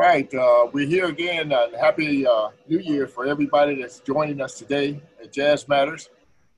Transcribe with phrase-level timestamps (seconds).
[0.00, 1.52] right, uh, we're here again.
[1.52, 6.08] Uh, happy uh, New Year for everybody that's joining us today at Jazz Matters.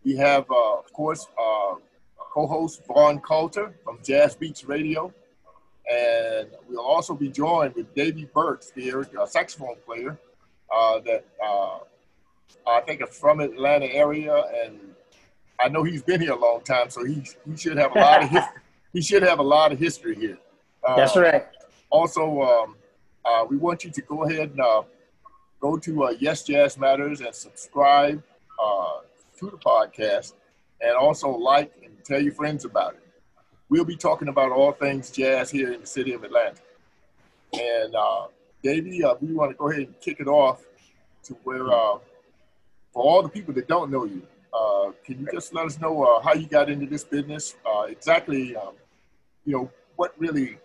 [0.05, 1.75] We have, uh, of course, uh,
[2.17, 5.13] co-host Vaughn Coulter from Jazz Beats Radio,
[5.91, 10.17] and we'll also be joined with Davey Burks the saxophone player
[10.73, 11.25] uh, that
[12.65, 14.79] I think is from Atlanta area, and
[15.59, 18.23] I know he's been here a long time, so he he should have a lot
[18.23, 18.61] of history.
[18.93, 20.39] he should have a lot of history here.
[20.97, 21.47] That's right.
[21.91, 22.43] Also.
[22.43, 22.77] Um,
[23.25, 24.83] uh, we want you to go ahead and uh,
[25.61, 28.23] go to uh, Yes Jazz Matters and subscribe
[28.63, 29.01] uh,
[29.39, 30.35] to the podcast
[30.81, 33.01] and also like and tell your friends about it.
[33.69, 36.61] We'll be talking about all things jazz here in the city of Atlanta.
[37.55, 38.27] And uh,
[38.63, 40.63] Davey, uh, we want to go ahead and kick it off
[41.25, 41.99] to where, uh,
[42.93, 44.23] for all the people that don't know you,
[45.07, 47.55] can you just let us know how you got into this business?
[47.89, 48.75] Exactly, um,
[49.45, 50.59] you know, what really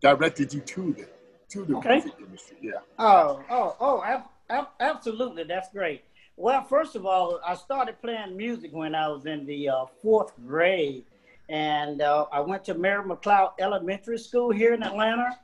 [0.00, 1.06] directed you to the
[1.50, 1.94] to the okay.
[1.94, 2.56] music industry.
[2.62, 2.72] Yeah.
[2.98, 5.44] Oh, oh, oh, ab- ab- absolutely.
[5.44, 6.04] That's great.
[6.36, 10.32] Well, first of all, I started playing music when I was in the uh, fourth
[10.46, 11.04] grade,
[11.48, 15.38] and uh, I went to Mary McLeod Elementary School here in Atlanta.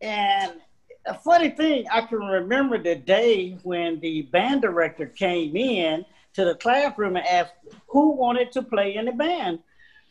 [0.00, 0.52] And
[1.06, 6.44] a funny thing, I can remember the day when the band director came in to
[6.44, 7.54] the classroom and asked
[7.88, 9.58] who wanted to play in the band.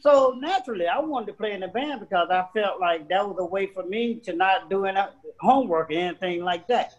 [0.01, 3.37] So naturally, I wanted to play in the band because I felt like that was
[3.39, 4.95] a way for me to not doing
[5.39, 6.95] homework or anything like that.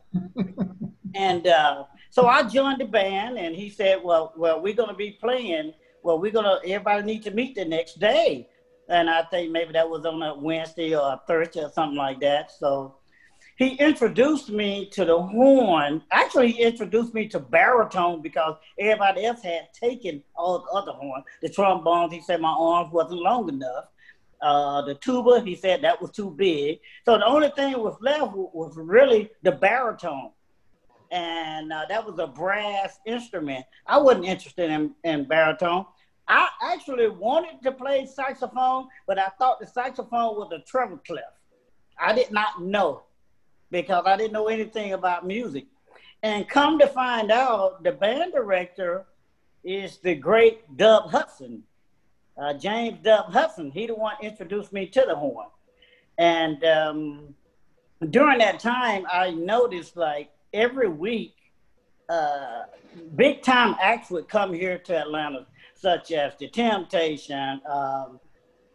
[1.14, 5.18] and uh, so I joined the band, and he said, "Well, well, we're gonna be
[5.20, 5.74] playing.
[6.04, 8.48] Well, we're gonna everybody need to meet the next day."
[8.88, 12.20] And I think maybe that was on a Wednesday or a Thursday or something like
[12.20, 12.52] that.
[12.52, 12.98] So
[13.56, 16.02] he introduced me to the horn.
[16.10, 21.24] Actually, he introduced me to baritone because everybody else had taken all the other horns.
[21.42, 23.86] The trombones, he said my arms wasn't long enough.
[24.40, 26.80] Uh, the tuba, he said that was too big.
[27.04, 30.30] So the only thing that was left was really the baritone.
[31.12, 33.66] And uh, that was a brass instrument.
[33.86, 35.84] I wasn't interested in, in baritone.
[36.26, 41.24] I actually wanted to play saxophone, but I thought the saxophone was a treble clef.
[42.00, 43.02] I did not know
[43.72, 45.66] because I didn't know anything about music.
[46.22, 49.06] And come to find out, the band director
[49.64, 51.64] is the great Dub Hudson,
[52.40, 53.72] uh, James Dub Hudson.
[53.72, 55.48] He the one introduced me to the horn.
[56.18, 57.34] And um,
[58.10, 61.34] during that time, I noticed like every week,
[62.08, 62.64] uh,
[63.16, 67.60] big time acts would come here to Atlanta, such as The Temptation.
[67.68, 68.20] Um,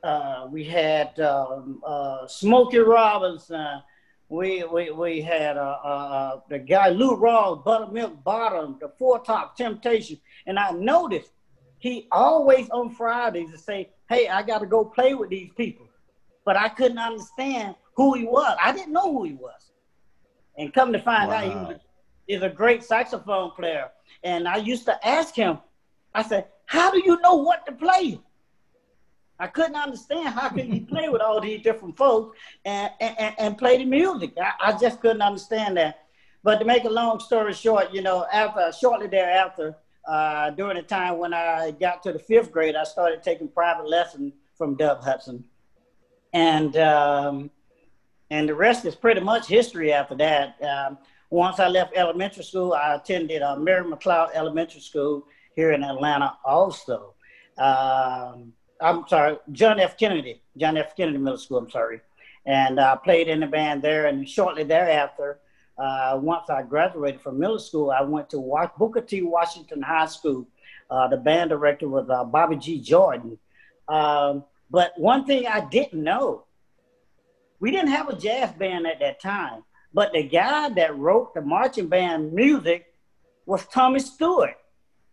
[0.04, 3.82] uh, we had um, uh, Smokey Robinson
[4.30, 9.20] we we we had uh, uh, uh, the guy Lou Rawls, Buttermilk Bottom, the Four
[9.20, 11.32] Top Temptation, and I noticed
[11.80, 15.88] he always on Fridays to say, "Hey, I got to go play with these people,"
[16.46, 18.58] but I couldn't understand who he was.
[18.62, 19.72] I didn't know who he was,
[20.58, 21.36] and come to find wow.
[21.36, 21.80] out, he was
[22.28, 23.90] is a great saxophone player.
[24.24, 25.60] And I used to ask him,
[26.14, 28.20] I said, "How do you know what to play?"
[29.40, 33.58] I couldn't understand how could he play with all these different folks and, and, and
[33.58, 34.34] play the music.
[34.42, 36.06] I, I, just couldn't understand that.
[36.44, 39.76] But to make a long story short, you know, after shortly thereafter,
[40.08, 43.88] uh, during the time when I got to the fifth grade, I started taking private
[43.88, 45.44] lessons from Dub Hudson,
[46.34, 47.52] and um,
[48.32, 49.92] and the rest is pretty much history.
[49.92, 50.98] After that, um,
[51.30, 56.38] once I left elementary school, I attended uh, Mary McLeod Elementary School here in Atlanta,
[56.46, 57.14] also.
[57.58, 59.98] Um, I'm sorry, John F.
[59.98, 60.96] Kennedy, John F.
[60.96, 61.58] Kennedy Middle School.
[61.58, 62.02] I'm sorry,
[62.46, 64.08] and I played in the band there.
[64.08, 65.40] And shortly thereafter,
[65.78, 69.22] uh, once I graduated from middle school, I went to Booker T.
[69.22, 70.48] Washington High School.
[70.90, 72.80] Uh, the band director was uh, Bobby G.
[72.80, 73.38] Jordan.
[73.88, 76.46] Um, but one thing I didn't know,
[77.60, 79.64] we didn't have a jazz band at that time.
[79.94, 82.94] But the guy that wrote the marching band music
[83.46, 84.56] was Tommy Stewart,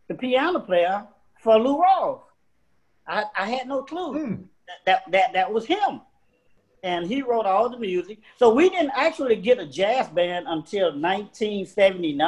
[0.09, 1.07] the piano player
[1.41, 2.21] for Lou Rawls.
[3.07, 4.45] I, I had no clue mm.
[4.67, 6.01] that, that, that that was him.
[6.83, 8.19] And he wrote all the music.
[8.39, 12.19] So we didn't actually get a jazz band until 1979.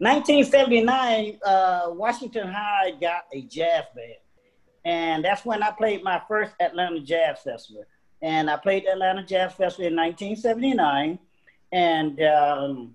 [0.00, 4.14] 1979, uh, Washington High got a jazz band.
[4.84, 7.84] And that's when I played my first Atlanta Jazz Festival.
[8.22, 11.18] And I played Atlanta Jazz Festival in 1979.
[11.72, 12.94] And um,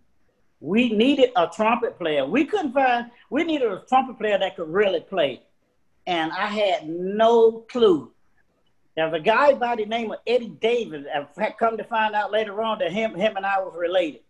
[0.62, 2.26] we needed a trumpet player.
[2.26, 5.42] We couldn't find, we needed a trumpet player that could really play
[6.06, 8.12] and I had no clue.
[8.96, 11.06] There's a guy by the name of Eddie Davis.
[11.14, 14.22] I've come to find out later on that him, him and I was related.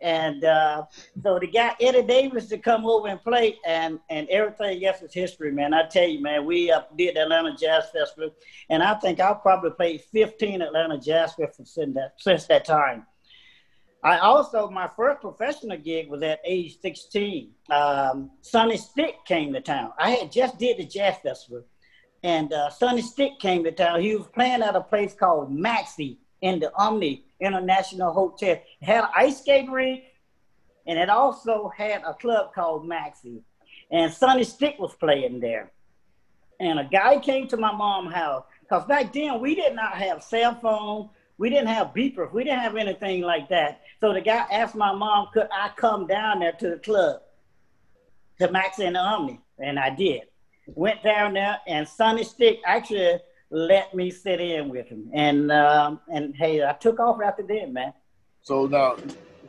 [0.00, 0.86] And uh,
[1.22, 5.14] so the guy Eddie Davis to come over and play, and and everything yes is
[5.14, 5.72] history, man.
[5.72, 8.34] I tell you, man, we uh, did the Atlanta Jazz Festival,
[8.68, 13.06] and I think I've probably played 15 Atlanta Jazz Festivals since that since that time.
[14.02, 17.50] I also my first professional gig was at age 16.
[17.70, 19.92] Um, Sonny Stitt came to town.
[19.96, 21.64] I had just did the Jazz Festival,
[22.24, 24.00] and uh, Sonny Stitt came to town.
[24.00, 28.52] He was playing at a place called Maxie in the Omni International Hotel.
[28.52, 30.02] It had an ice skating rink,
[30.86, 33.42] and it also had a club called Maxie.
[33.92, 35.70] And Sonny Stitt was playing there.
[36.58, 40.22] And a guy came to my mom's house because back then we did not have
[40.22, 41.10] cell phone,
[41.42, 43.80] we didn't have beepers, we didn't have anything like that.
[44.00, 47.20] So the guy asked my mom, could I come down there to the club,
[48.38, 49.40] to Max and the Omni?
[49.58, 50.20] And I did.
[50.68, 53.18] Went down there, and Sonny Stitt actually
[53.50, 55.10] let me sit in with him.
[55.12, 57.92] And um, and hey, I took off after then, man.
[58.42, 58.94] So now,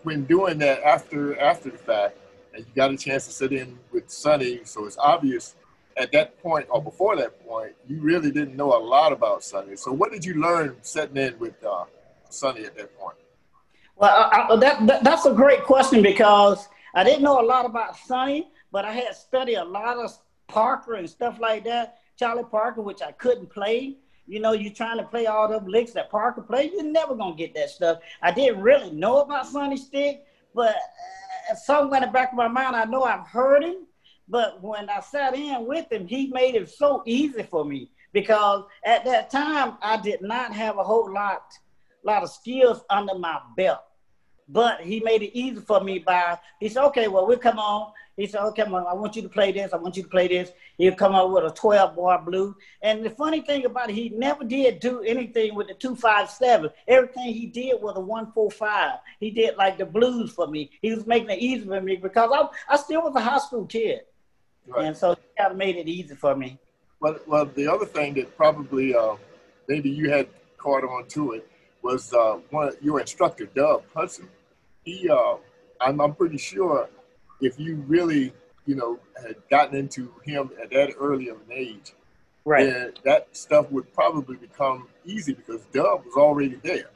[0.02, 2.18] when doing that after after the fact,
[2.56, 5.54] and you got a chance to sit in with Sonny, so it's obvious
[5.98, 9.76] at that point or before that point, you really didn't know a lot about Sonny.
[9.76, 11.86] So what did you learn setting in with uh,
[12.30, 13.18] Sonny at that point?
[13.96, 17.98] Well, I, that, that, that's a great question because I didn't know a lot about
[17.98, 20.12] Sonny, but I had studied a lot of
[20.48, 22.00] Parker and stuff like that.
[22.18, 23.98] Charlie Parker, which I couldn't play.
[24.28, 26.72] You know, you're trying to play all them licks that Parker played.
[26.74, 28.00] You're never gonna get that stuff.
[28.22, 30.26] I didn't really know about Sonny Stitt,
[30.56, 30.76] but
[31.52, 33.88] uh, somewhere in the back of my mind, I know I've heard him.
[34.28, 38.64] But when I sat in with him, he made it so easy for me because
[38.86, 41.52] at that time I did not have a whole lot,
[42.04, 43.82] lot of skills under my belt.
[44.48, 47.94] But he made it easy for me by he said, "Okay, well we'll come on."
[48.18, 49.74] He said, "Okay, well, I want you to play this.
[49.74, 52.56] I want you to play this." He'll come up with a 12 bar blue.
[52.82, 56.70] And the funny thing about it, he never did do anything with the 257.
[56.88, 59.00] Everything he did was a 145.
[59.20, 60.72] He did like the blues for me.
[60.82, 63.66] He was making it easy for me because I, I still was a high school
[63.66, 64.02] kid.
[64.68, 64.86] Right.
[64.86, 66.58] And so he kind of made it easy for me.
[67.00, 69.16] Well, well the other thing that probably uh,
[69.68, 70.28] maybe you had
[70.58, 71.48] caught on to it
[71.82, 74.30] was uh, one your instructor, Dub Hudson.
[74.84, 75.36] He, uh,
[75.82, 76.90] I'm, I'm pretty sure
[77.42, 78.34] if you really,
[78.66, 81.94] you know, had gotten into him at that early of an age,
[82.46, 86.90] right, then that stuff would probably become easy because Dub was already there.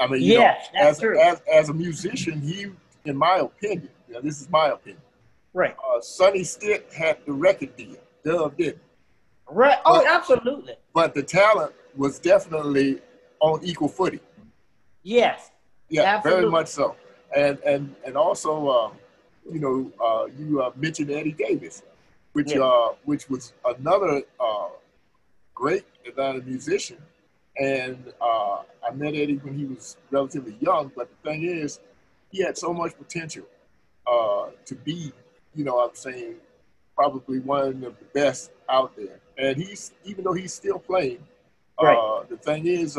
[0.00, 2.66] I mean, yes, know, as, as as a musician, he,
[3.04, 5.02] in my opinion, you know, this is my opinion,
[5.52, 5.74] right.
[5.78, 7.96] Uh, Sonny Stitt had the record deal.
[8.24, 8.82] Dub didn't.
[9.48, 9.78] Right.
[9.84, 10.74] Oh, but, absolutely.
[10.94, 13.00] But the talent was definitely
[13.40, 14.20] on equal footing.
[15.02, 15.50] Yes.
[15.88, 16.40] Yeah, absolutely.
[16.42, 16.96] very much so.
[17.36, 18.92] And and and also, um,
[19.50, 21.82] you know, uh, you uh, mentioned Eddie Davis,
[22.32, 22.62] which yeah.
[22.62, 24.68] uh, which was another uh,
[25.54, 26.98] great Atlanta musician,
[27.58, 30.92] and uh, I met Eddie when he was relatively young.
[30.94, 31.80] But the thing is,
[32.30, 33.44] he had so much potential
[34.06, 35.12] uh, to be,
[35.54, 36.36] you know, I'm saying,
[36.94, 39.20] probably one of the best out there.
[39.38, 41.22] And he's even though he's still playing,
[41.80, 42.24] right.
[42.28, 42.98] the thing is.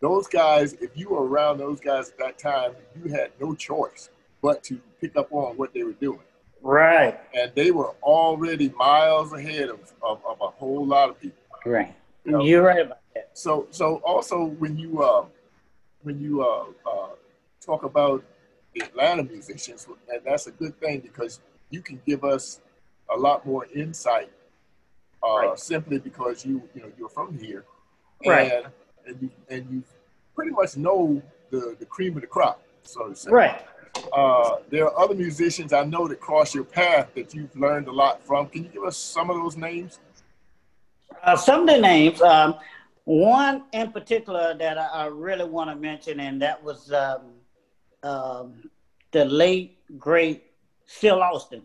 [0.00, 4.10] those guys, if you were around those guys at that time, you had no choice
[4.40, 6.20] but to pick up on what they were doing.
[6.62, 7.18] Right.
[7.34, 11.38] And they were already miles ahead of, of, of a whole lot of people.
[11.64, 11.94] Right.
[12.24, 12.44] You know?
[12.44, 13.30] You're right about that.
[13.32, 15.24] So so also when you uh,
[16.02, 17.08] when you uh, uh,
[17.60, 18.24] talk about
[18.76, 22.60] Atlanta musicians, and that's a good thing because you can give us
[23.14, 24.30] a lot more insight
[25.22, 25.58] uh, right.
[25.58, 27.64] simply because you you know you're from here,
[28.26, 28.52] right?
[28.52, 28.66] And,
[29.06, 29.82] and you and you
[30.34, 33.30] pretty much know the the cream of the crop, so to say.
[33.30, 33.64] Right.
[34.12, 37.92] Uh, there are other musicians I know that cross your path that you've learned a
[37.92, 38.46] lot from.
[38.48, 39.98] Can you give us some of those names?
[41.22, 42.22] Uh, some of the names.
[42.22, 42.54] Um,
[43.04, 47.22] one in particular that I, I really want to mention, and that was um,
[48.02, 48.70] um,
[49.10, 50.44] the late great
[50.86, 51.62] Phil Austin.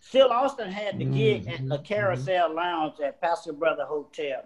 [0.00, 1.50] Phil Austin had the gig mm-hmm.
[1.50, 4.42] at the Carousel Lounge at Paschal Brother Hotel.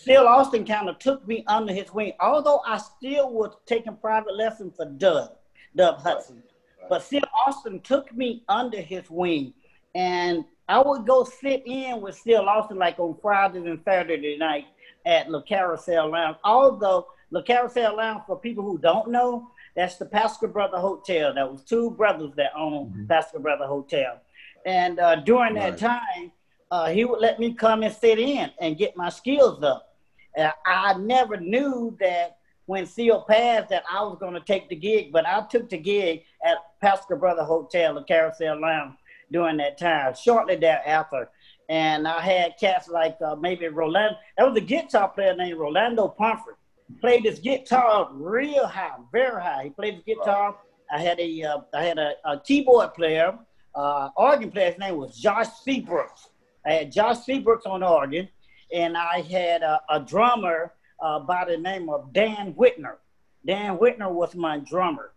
[0.00, 4.34] Phil Austin kind of took me under his wing, although I still was taking private
[4.34, 5.32] lessons for Dub,
[5.74, 6.42] Dub Hudson.
[6.88, 9.54] But Phil Austin took me under his wing,
[9.94, 14.66] and I would go sit in with Phil Austin like on Fridays and Saturday night
[15.06, 16.36] at Le Carousel Lounge.
[16.44, 21.34] Although Le Carousel Lounge, for people who don't know, that's the Paschal Brother Hotel.
[21.34, 23.06] That was two brothers that owned mm-hmm.
[23.06, 24.20] Paschal Brother Hotel.
[24.64, 25.76] And uh, during right.
[25.76, 26.32] that time,
[26.70, 29.94] uh, he would let me come and sit in and get my skills up.
[30.36, 34.74] Uh, I never knew that when Seal passed that I was going to take the
[34.74, 38.96] gig, but I took the gig at Paschal Brother Hotel, the Carousel Lounge,
[39.30, 41.28] during that time, shortly thereafter.
[41.68, 44.16] And I had cats like uh, maybe Rolando.
[44.36, 46.54] That was a guitar player named Rolando Pumphrey.
[47.00, 49.64] Played his guitar real high, very high.
[49.64, 50.56] He played his guitar
[50.90, 53.38] I had a uh, I had a, a keyboard player,
[53.74, 54.70] uh, organ player.
[54.70, 56.28] His name was Josh Seabrooks.
[56.64, 58.28] I had Josh Seabrooks on organ,
[58.72, 62.96] and I had a, a drummer uh, by the name of Dan Whitner.
[63.44, 65.12] Dan Whitner was my drummer.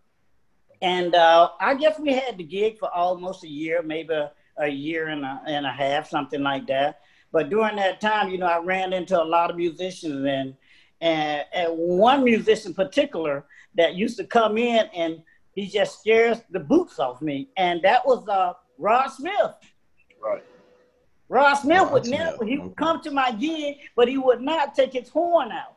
[0.82, 4.68] And uh, I guess we had the gig for almost a year, maybe a, a
[4.68, 7.00] year and a, and a half, something like that.
[7.32, 10.54] But during that time, you know, I ran into a lot of musicians and,
[11.00, 13.44] and, and one musician in particular
[13.76, 15.22] that used to come in and
[15.54, 17.48] he just scares the boots off me.
[17.56, 19.54] And that was uh, Rod Smith.
[20.22, 20.44] Right.
[21.28, 22.18] Rod Smith Rod would Smith.
[22.20, 25.76] never, he would come to my gig, but he would not take his horn out.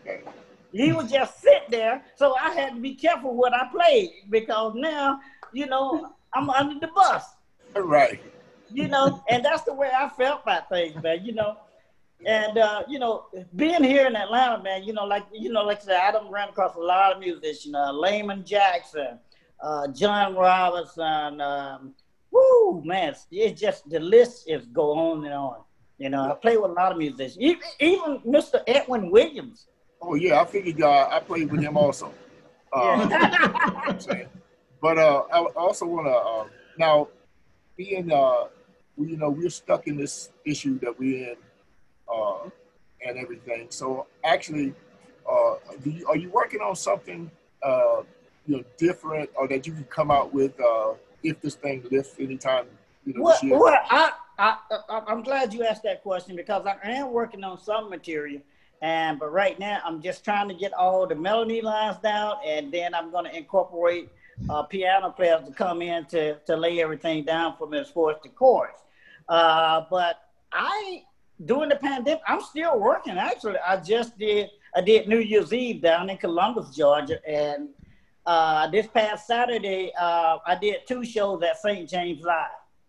[0.00, 0.22] okay.
[0.74, 2.02] He would just sit there.
[2.16, 5.20] So I had to be careful what I played because now,
[5.52, 7.24] you know, I'm under the bus.
[7.74, 8.20] Right.
[8.70, 11.56] You know, and that's the way I felt about things, man, you know.
[12.26, 13.26] And uh, you know,
[13.56, 16.30] being here in Atlanta, man, you know, like you know, like I said, I done
[16.30, 19.18] ran across a lot of musicians, uh, Layman Jackson,
[19.60, 21.94] uh, John Robinson, um,
[22.30, 25.62] woo, man, it's just the list is go on and on.
[25.98, 28.60] You know, I play with a lot of musicians, even, even Mr.
[28.66, 29.68] Edwin Williams.
[30.00, 32.12] Oh yeah, I figured uh, I played with him also.
[32.74, 33.06] Uh,
[33.86, 33.98] I'm
[34.80, 36.46] but uh, I also want to uh,
[36.78, 37.08] now
[37.76, 38.46] being uh,
[38.96, 41.36] you know we're stuck in this issue that we're in
[42.12, 42.48] uh,
[43.06, 43.66] and everything.
[43.70, 44.74] So actually,
[45.30, 45.54] uh,
[45.84, 47.30] you, are you working on something
[47.62, 48.02] uh,
[48.46, 52.14] you know different or that you can come out with uh, if this thing lifts
[52.18, 52.66] anytime
[53.06, 53.38] you know well.
[53.42, 54.56] Well, I, I,
[54.88, 58.42] I I'm glad you asked that question because I am working on some material
[58.82, 62.72] and but right now, I'm just trying to get all the melody lines down, and
[62.72, 64.08] then I'm going to incorporate
[64.50, 68.10] uh, piano players to come in to, to lay everything down for me as far
[68.10, 68.78] as the chords.
[69.28, 71.04] Uh, but I,
[71.44, 73.18] during the pandemic, I'm still working.
[73.18, 77.68] Actually, I just did I did New Year's Eve down in Columbus, Georgia, and
[78.24, 81.88] uh, this past Saturday uh, I did two shows at St.
[81.88, 82.46] James Live.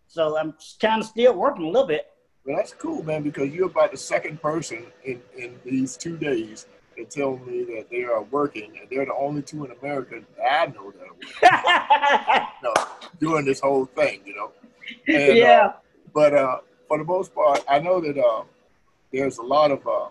[0.08, 2.08] So I'm kind of still working a little bit.
[2.46, 6.68] Well, that's cool, man, because you're about the second person in, in these two days
[6.98, 10.52] that tell me that they are working, and they're the only two in America that
[10.52, 12.48] I know that are working.
[12.62, 12.88] you know,
[13.20, 14.52] doing this whole thing, you know.
[15.08, 15.68] And, yeah.
[15.68, 15.74] Uh,
[16.14, 16.58] but uh,
[16.94, 18.44] for the most part, I know that uh,
[19.12, 20.10] there's a lot of uh,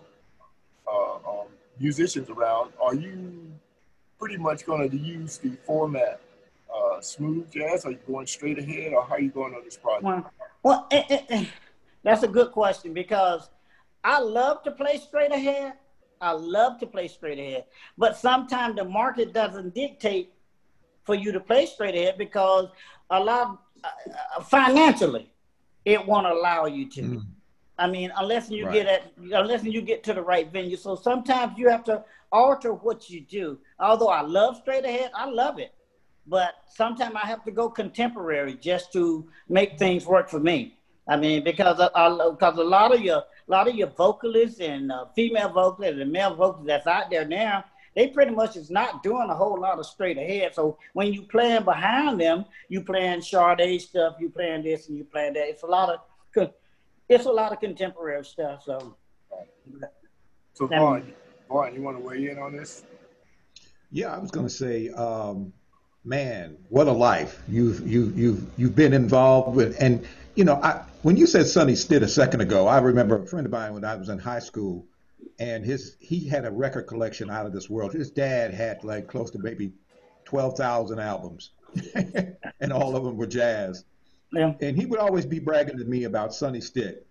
[0.88, 1.46] uh, um,
[1.78, 2.72] musicians around.
[2.82, 3.52] Are you
[4.18, 6.20] pretty much going to use the format
[6.74, 7.84] uh, smooth jazz?
[7.84, 10.02] Are you going straight ahead, or how are you going on this project?
[10.02, 10.32] Well,
[10.64, 11.44] well eh, eh, eh.
[12.02, 13.48] That's a good question because
[14.02, 15.74] I love to play straight ahead.
[16.20, 20.32] I love to play straight ahead, but sometimes the market doesn't dictate
[21.04, 22.70] for you to play straight ahead because
[23.08, 23.88] a lot uh,
[24.36, 25.31] uh, financially
[25.84, 27.02] it won't allow you to.
[27.02, 27.26] Mm.
[27.78, 28.74] I mean, unless you right.
[28.74, 30.76] get at unless you get to the right venue.
[30.76, 33.58] So sometimes you have to alter what you do.
[33.78, 35.72] Although I love straight ahead, I love it,
[36.26, 40.76] but sometimes I have to go contemporary just to make things work for me.
[41.08, 45.06] I mean, because because a lot of your a lot of your vocalists and uh,
[45.16, 49.28] female vocalists and male vocalists that's out there now, they pretty much is not doing
[49.28, 50.54] a whole lot of straight ahead.
[50.54, 55.04] So when you playing behind them, you playing Sade stuff, you playing this and you
[55.04, 55.48] playing that.
[55.48, 56.00] It's a lot of
[57.08, 58.62] it's a lot of contemporary stuff.
[58.64, 58.96] So,
[60.54, 61.12] so Vaughn,
[61.48, 62.84] Vaughn, you want to weigh in on this?
[63.90, 65.52] Yeah, I was going to say, um,
[66.04, 70.82] man, what a life you've you you've you've been involved with, and you know, I,
[71.02, 73.84] when you said Sonny Stitt a second ago, I remember a friend of mine when
[73.84, 74.86] I was in high school,
[75.38, 77.92] and his he had a record collection out of this world.
[77.92, 79.72] His dad had like close to maybe
[80.24, 81.50] twelve thousand albums,
[82.60, 83.84] and all of them were jazz.
[84.32, 84.54] Yeah.
[84.60, 87.06] And he would always be bragging to me about Sonny Stitt.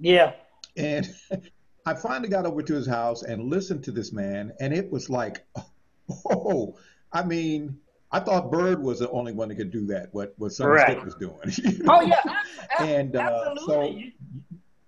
[0.00, 0.32] Yeah.
[0.76, 1.08] And
[1.86, 5.08] I finally got over to his house and listened to this man, and it was
[5.08, 5.46] like,
[6.28, 6.76] oh,
[7.12, 7.78] I mean,
[8.10, 10.08] I thought Bird was the only one that could do that.
[10.12, 10.80] What what Sonny.
[10.80, 11.36] Stitt was doing.
[11.58, 11.98] You know?
[11.98, 12.42] Oh yeah,
[12.80, 13.94] and uh, so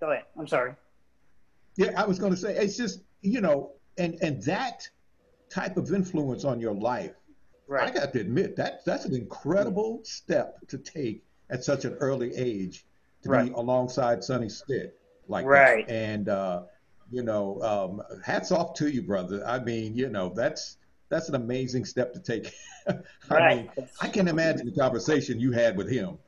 [0.00, 0.24] go ahead.
[0.36, 0.74] I'm sorry.
[1.78, 4.86] Yeah, I was going to say it's just you know, and and that
[5.48, 7.14] type of influence on your life.
[7.68, 7.88] Right.
[7.88, 12.34] I got to admit that that's an incredible step to take at such an early
[12.34, 12.84] age
[13.22, 13.46] to right.
[13.46, 15.86] be alongside Sonny Stitt like right.
[15.86, 15.94] that.
[15.94, 16.62] And uh,
[17.12, 19.46] you know, um, hats off to you, brother.
[19.46, 20.78] I mean, you know, that's
[21.10, 22.52] that's an amazing step to take.
[22.88, 22.94] I
[23.30, 23.76] right.
[23.76, 26.18] mean, I can imagine the conversation you had with him.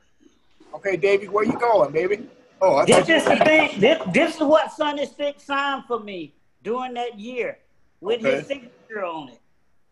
[0.75, 2.29] Okay, Davey, where you going, baby?
[2.61, 3.79] Oh, I this is the thing.
[3.79, 7.57] This, this is what Sonny Stitt signed for me during that year
[7.99, 8.35] with okay.
[8.35, 9.39] his signature on it.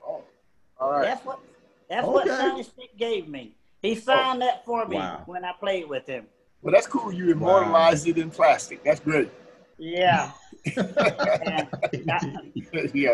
[0.05, 0.23] Oh,
[0.79, 1.01] all right.
[1.03, 1.39] That's what
[1.89, 2.13] that's okay.
[2.13, 3.55] what Sonny Stitt gave me.
[3.81, 4.45] He signed oh.
[4.45, 5.23] that for me wow.
[5.25, 6.27] when I played with him.
[6.61, 7.11] Well, that's cool.
[7.11, 8.11] You immortalized wow.
[8.11, 8.83] it in plastic.
[8.83, 9.31] That's great.
[9.77, 10.31] Yeah.
[10.65, 11.65] yeah,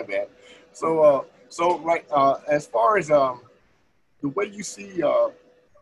[0.07, 0.25] man.
[0.73, 3.41] So, uh, so right uh, as far as um,
[4.21, 5.29] the way you see uh,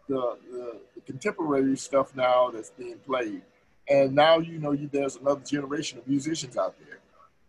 [0.07, 3.41] the, the, the contemporary stuff now that's being played,
[3.89, 6.99] and now you know you, there's another generation of musicians out there.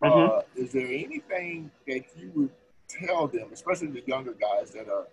[0.02, 0.38] Mm-hmm.
[0.38, 2.50] Uh, is there anything that you would
[2.88, 5.06] tell them, especially the younger guys that are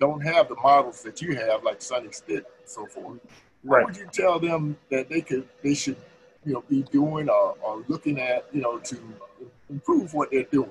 [0.00, 3.18] don't have the models that you have, like Sonny Stitt and so forth?
[3.64, 3.84] Right.
[3.84, 5.96] What would you tell them that they could they should
[6.44, 8.98] you know be doing or, or looking at you know to
[9.68, 10.70] improve what they're doing?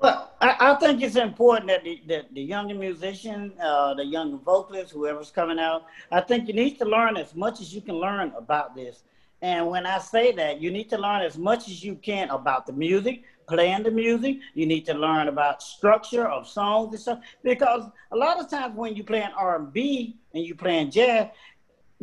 [0.00, 4.38] Well, I, I think it's important that the, that the younger musician, uh, the younger
[4.38, 7.96] vocalist, whoever's coming out, I think you need to learn as much as you can
[7.96, 9.02] learn about this.
[9.42, 12.66] And when I say that, you need to learn as much as you can about
[12.66, 14.38] the music, playing the music.
[14.54, 17.18] You need to learn about structure of songs and stuff.
[17.42, 21.28] Because a lot of times when you play R&B and you playing jazz,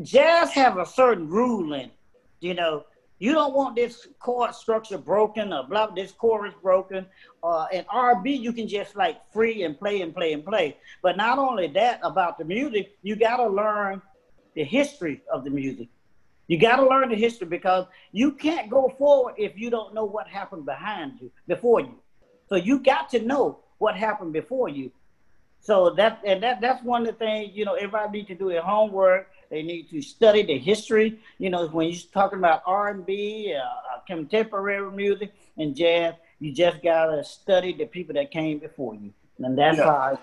[0.04, 1.92] jazz have a certain rule in it.
[2.42, 2.86] You know,
[3.20, 7.06] you don't want this chord structure broken or blah, this chorus broken.
[7.44, 10.78] Uh, in R&B, you can just like free and play and play and play.
[11.02, 14.02] But not only that about the music, you got to learn
[14.56, 15.88] the history of the music.
[16.48, 20.06] You got to learn the history because you can't go forward if you don't know
[20.06, 21.96] what happened behind you, before you.
[22.48, 24.92] So you got to know what happened before you.
[25.60, 28.50] So that and that that's one of the things you know everybody need to do
[28.50, 31.20] their homework they need to study the history.
[31.38, 36.84] You know, when you're talking about R&B, uh, uh, contemporary music, and jazz, you just
[36.84, 39.86] gotta study the people that came before you, and that's yeah.
[39.86, 40.20] how.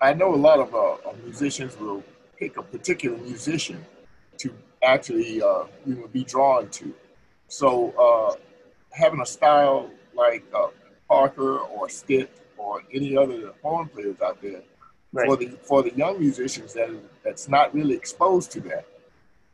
[0.00, 2.02] I, I know a lot of uh, musicians will
[2.38, 3.84] pick a particular musician
[4.38, 4.52] to
[4.82, 6.94] actually uh, you know be drawn to.
[7.48, 8.36] So uh,
[8.90, 10.68] having a style like uh,
[11.08, 14.62] Parker or Stitt or any other horn players out there
[15.12, 15.26] right.
[15.26, 16.90] for the for the young musicians that
[17.24, 18.86] that's not really exposed to that.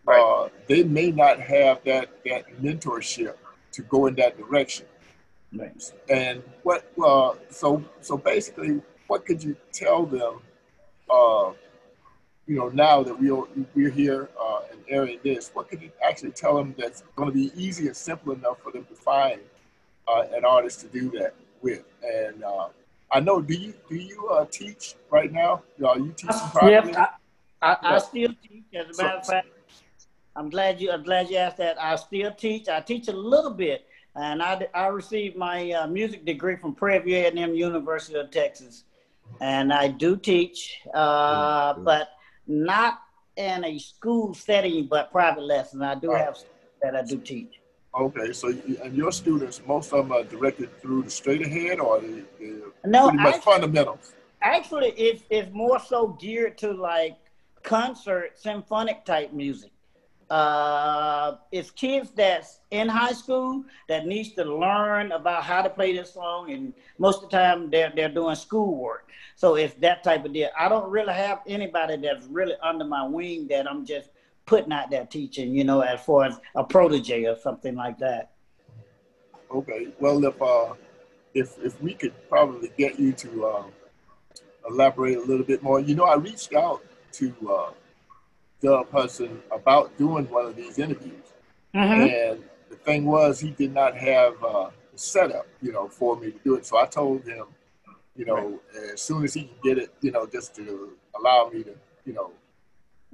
[0.04, 0.20] Right.
[0.20, 3.34] Uh, they may not have that that mentorship
[3.72, 4.86] to go in that direction.
[6.10, 10.40] And what uh, so so basically, what could you tell them?
[11.10, 11.52] Uh,
[12.46, 16.32] you know, now that we're we're here uh, and airing this, what could you actually
[16.32, 19.40] tell them that's going to be easy and simple enough for them to find
[20.06, 21.84] uh, an artist to do that with?
[22.02, 22.68] And uh,
[23.10, 23.40] I know.
[23.40, 25.62] Do you do you uh, teach right now?
[25.86, 26.92] Are you teaching privately?
[26.92, 27.10] Yep,
[27.62, 28.64] I, I, I still teach.
[28.74, 29.48] As a matter of fact,
[30.36, 31.80] I'm glad you I'm glad you asked that.
[31.80, 32.68] I still teach.
[32.68, 37.04] I teach a little bit, and I I received my uh, music degree from Prairie
[37.04, 38.84] View A&M University of Texas,
[39.40, 42.10] and I do teach, uh, but
[42.46, 43.00] not
[43.36, 45.82] in a school setting, but private lessons.
[45.82, 46.36] I do have
[46.82, 47.60] that I do teach.
[47.94, 48.48] Okay, so
[48.82, 52.22] and your students, most of them are directed through the straight ahead, or they,
[52.84, 54.12] no, pretty much actually, fundamentals.
[54.42, 57.16] Actually, it's it's more so geared to like
[57.62, 59.70] concert symphonic type music.
[60.30, 65.96] Uh, it's kids that's in high school that needs to learn about how to play
[65.96, 69.08] this song, and most of the time they're they're doing schoolwork.
[69.34, 70.50] So it's that type of deal.
[70.58, 74.10] I don't really have anybody that's really under my wing that I'm just
[74.48, 78.30] putting out that teaching, you know, as far as a protege or something like that.
[79.50, 79.88] Okay.
[80.00, 80.74] Well, if uh,
[81.34, 83.62] if if we could probably get you to uh,
[84.68, 86.82] elaborate a little bit more, you know, I reached out
[87.12, 87.70] to uh,
[88.62, 91.26] Dub Hudson about doing one of these interviews,
[91.74, 92.02] mm-hmm.
[92.02, 96.32] and the thing was he did not have uh, the setup, you know, for me
[96.32, 96.66] to do it.
[96.66, 97.44] So I told him,
[98.16, 98.92] you know, right.
[98.94, 102.12] as soon as he can get it, you know, just to allow me to, you
[102.14, 102.32] know,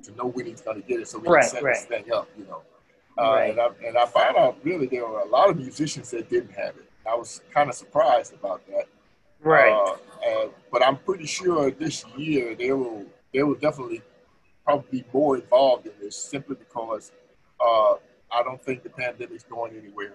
[0.03, 1.75] to know when he's going to get it so we right, can set right.
[1.75, 2.63] this thing up, you know.
[3.17, 3.51] Uh, right.
[3.51, 6.53] and, I, and I found out really there were a lot of musicians that didn't
[6.53, 6.91] have it.
[7.07, 8.87] I was kind of surprised about that.
[9.41, 9.73] Right.
[9.73, 14.03] Uh, and, but I'm pretty sure this year they will they will definitely
[14.65, 17.13] probably be more involved in this simply because
[17.61, 17.95] uh,
[18.33, 20.15] I don't think the pandemic's going anywhere.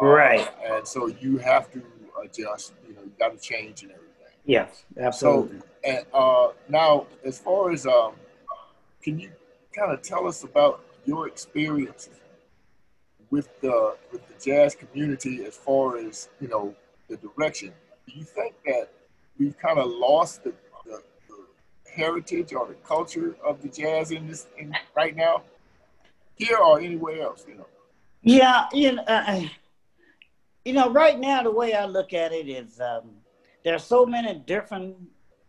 [0.00, 0.48] Uh, right.
[0.64, 1.82] And so you have to
[2.22, 2.74] adjust.
[2.86, 4.12] You know, you got to change and everything.
[4.44, 5.58] Yes, absolutely.
[5.58, 8.12] So, and uh, now, as far as um,
[9.06, 9.30] can you
[9.72, 12.18] kind of tell us about your experiences
[13.30, 16.74] with the with the jazz community as far as you know
[17.08, 17.72] the direction?
[18.08, 18.88] Do you think that
[19.38, 20.52] we've kind of lost the,
[20.84, 25.42] the, the heritage or the culture of the jazz in this in, right now,
[26.34, 27.44] here or anywhere else?
[27.48, 27.66] You know.
[28.22, 29.42] Yeah, you know, uh,
[30.64, 33.10] you know, right now the way I look at it is um,
[33.62, 34.96] there are so many different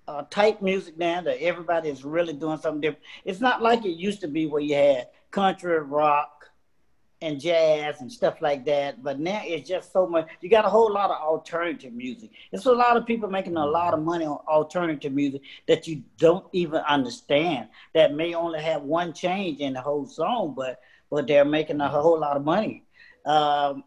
[0.08, 3.04] uh, type music now that everybody is really doing something different.
[3.26, 6.38] It's not like it used to be where you had country, rock,
[7.22, 9.04] and jazz and stuff like that.
[9.04, 10.28] But now it's just so much.
[10.42, 12.30] You got a whole lot of alternative music.
[12.52, 16.04] It's a lot of people making a lot of money on alternative music that you
[16.18, 17.70] don't even understand.
[17.94, 21.88] That may only have one change in the whole song, but but they're making a
[21.88, 22.84] whole lot of money.
[23.26, 23.84] Um,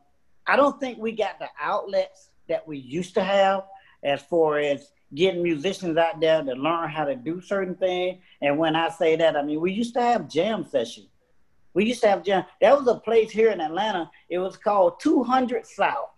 [0.47, 3.65] I don't think we got the outlets that we used to have
[4.03, 8.21] as far as getting musicians out there to learn how to do certain things.
[8.41, 11.09] And when I say that, I mean we used to have jam sessions.
[11.75, 12.45] We used to have jam.
[12.61, 14.11] There was a place here in Atlanta.
[14.29, 16.11] It was called 200 South.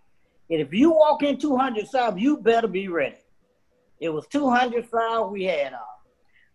[0.51, 3.17] And if you walk in 200 South, you better be ready.
[4.01, 5.31] It was 200 South.
[5.31, 5.79] We had uh,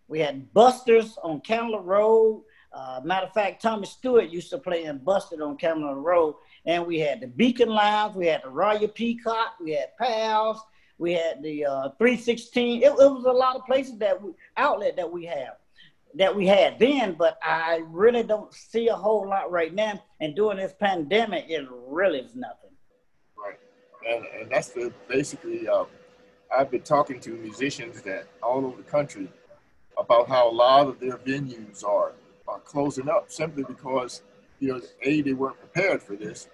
[0.08, 2.44] we had Busters on Candler Road.
[2.74, 6.36] Uh, matter of fact, Tommy Stewart used to play in Busters on Candler Road.
[6.66, 8.16] And we had the Beacon Lounge.
[8.16, 9.56] We had the Royal Peacock.
[9.62, 10.62] We had Pals.
[10.98, 12.82] We had the uh, 316.
[12.82, 15.58] It, it, was a lot of places that we, outlet that we have
[16.16, 20.02] that we had then, but I really don't see a whole lot right now.
[20.20, 22.72] And during this pandemic, it really is nothing.
[23.38, 23.60] Right,
[24.10, 25.68] and and that's the basically.
[25.68, 25.86] Uh,
[26.56, 29.30] I've been talking to musicians that all over the country
[29.98, 32.14] about how a lot of their venues are
[32.48, 34.22] are closing up simply because
[34.60, 36.48] you know a they weren't prepared for this,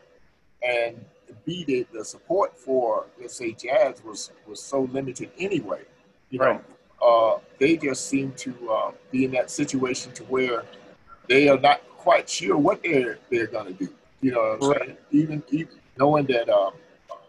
[0.62, 1.06] and
[1.46, 5.82] b the, the support for let's say jazz was was so limited anyway.
[6.30, 6.62] You know,
[7.02, 10.66] uh, they just seem to uh, be in that situation to where
[11.28, 13.94] they are not quite sure what they're they're going to do.
[14.22, 14.82] You know, right.
[14.86, 14.98] Saying?
[15.12, 16.74] even even knowing that um,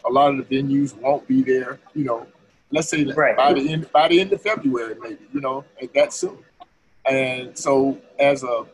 [0.05, 1.79] a lot of the venues won't be there.
[1.93, 2.27] You know,
[2.71, 3.35] let's say right.
[3.35, 5.25] by the end by the end of February, maybe.
[5.33, 6.37] You know, that soon.
[7.07, 8.65] And so, as a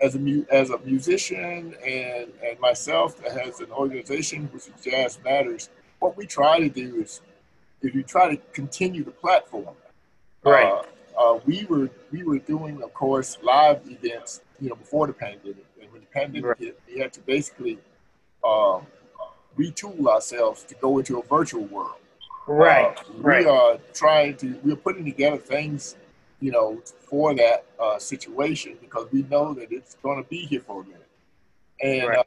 [0.00, 5.18] as a as a musician and and myself that has an organization which is Jazz
[5.24, 7.20] Matters, what we try to do is
[7.82, 9.74] if you try to continue the platform.
[10.44, 10.66] Right.
[10.66, 10.82] Uh,
[11.18, 15.66] uh, we were we were doing, of course, live events, you know, before the pandemic,
[15.80, 16.58] and when the pandemic right.
[16.58, 17.78] hit, we had to basically
[18.44, 18.86] um,
[19.58, 21.96] retool ourselves to go into a virtual world.
[22.46, 22.86] Right.
[22.86, 23.44] Uh, right.
[23.44, 24.58] We are trying to.
[24.64, 25.96] We're putting together things
[26.40, 30.60] you know, for that uh, situation because we know that it's going to be here
[30.60, 31.06] for a minute.
[31.82, 32.18] And right.
[32.18, 32.22] uh,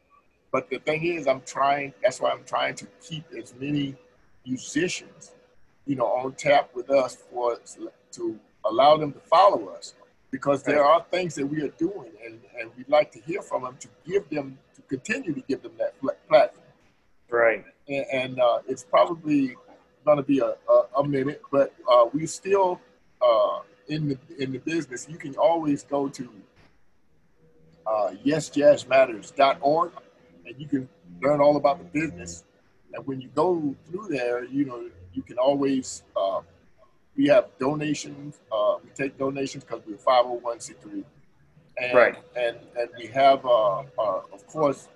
[0.51, 1.93] but the thing is, I'm trying.
[2.01, 3.95] That's why I'm trying to keep as many
[4.45, 5.31] musicians,
[5.85, 7.57] you know, on tap with us for
[8.11, 9.95] to allow them to follow us
[10.31, 13.63] because there are things that we are doing and, and we'd like to hear from
[13.63, 15.93] them to give them to continue to give them that
[16.27, 16.65] platform.
[17.29, 17.63] Right.
[17.87, 19.55] And, and uh, it's probably
[20.05, 22.81] going to be a, a, a minute, but uh, we still
[23.21, 23.59] uh,
[23.93, 26.29] in the in the business, you can always go to
[27.85, 29.91] uh, yesjazzmatters.org
[30.45, 30.89] and you can
[31.21, 32.43] learn all about the business.
[32.93, 36.41] And when you go through there, you know you can always uh,
[37.15, 38.39] we have donations.
[38.51, 41.03] Uh, we take donations because we're 501c3,
[41.77, 42.15] and right.
[42.35, 44.87] and and we have uh, uh, of course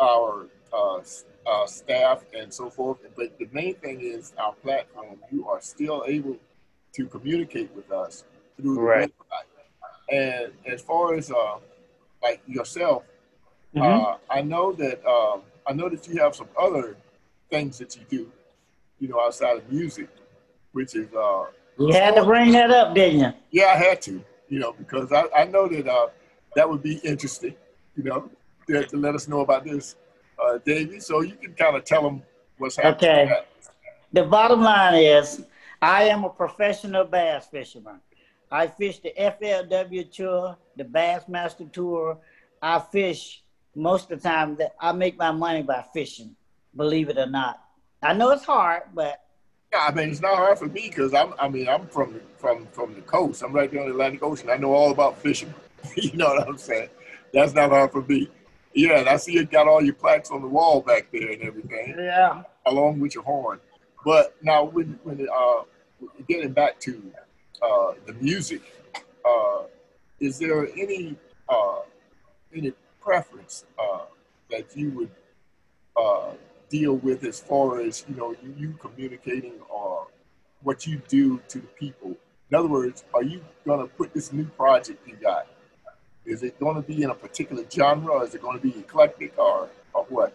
[0.00, 0.98] our uh,
[1.46, 2.98] uh, staff and so forth.
[3.16, 5.18] But the main thing is our platform.
[5.30, 6.36] You are still able
[6.94, 8.24] to communicate with us
[8.62, 9.12] through right.
[10.10, 10.46] the website.
[10.46, 11.56] And as far as uh,
[12.22, 13.04] like yourself,
[13.74, 13.82] mm-hmm.
[13.82, 16.96] uh, I know that um, I know that you have some other
[17.50, 18.32] things that you do,
[18.98, 20.08] you know, outside of music,
[20.72, 21.44] which is uh,
[21.78, 23.32] you had to bring that up, didn't you?
[23.50, 26.08] Yeah, I had to, you know, because I, I know that uh,
[26.56, 27.54] that would be interesting,
[27.96, 28.30] you know,
[28.68, 29.96] to, to let us know about this,
[30.42, 31.00] uh, Davey.
[31.00, 32.22] So you can kind of tell them
[32.58, 33.10] what's happening.
[33.10, 33.40] Okay.
[34.12, 35.44] The bottom line is
[35.80, 38.00] I am a professional bass fisherman.
[38.52, 42.18] I fish the FLW tour, the Bassmaster tour.
[42.60, 43.42] I fish
[43.74, 46.36] most of the time that I make my money by fishing,
[46.76, 47.64] believe it or not.
[48.02, 49.22] I know it's hard, but
[49.72, 52.66] yeah, I mean it's not hard for me because I'm I mean I'm from from
[52.72, 53.42] from the coast.
[53.42, 54.50] I'm right there on the Atlantic Ocean.
[54.50, 55.54] I know all about fishing.
[55.96, 56.90] you know what I'm saying?
[57.32, 58.28] That's not hard for me.
[58.74, 61.40] Yeah, and I see you got all your plaques on the wall back there and
[61.40, 61.94] everything.
[61.98, 62.42] Yeah.
[62.66, 63.60] Along with your horn.
[64.04, 65.62] But now when when uh
[66.28, 67.02] getting back to
[67.62, 68.62] uh, the music,
[69.24, 69.62] uh,
[70.20, 71.16] is there any
[71.48, 71.80] uh,
[72.54, 74.04] any preference uh,
[74.50, 75.10] that you would
[75.96, 76.32] uh,
[76.68, 80.06] deal with as far as you know you, you communicating or
[80.62, 82.16] what you do to the people?
[82.50, 85.46] In other words, are you going to put this new project you got?
[86.24, 88.12] Is it going to be in a particular genre?
[88.12, 90.34] Or is it going to be eclectic or, or what?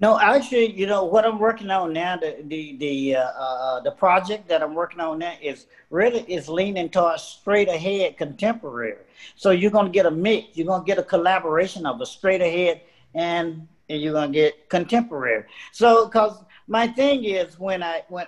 [0.00, 2.16] No, actually, you know what I'm working on now.
[2.16, 6.48] The the the uh, uh, the project that I'm working on now is really is
[6.48, 9.02] leaning towards straight ahead contemporary.
[9.34, 10.56] So you're gonna get a mix.
[10.56, 12.82] You're gonna get a collaboration of a straight ahead
[13.14, 15.44] and and you're gonna get contemporary.
[15.72, 18.26] So because my thing is when I when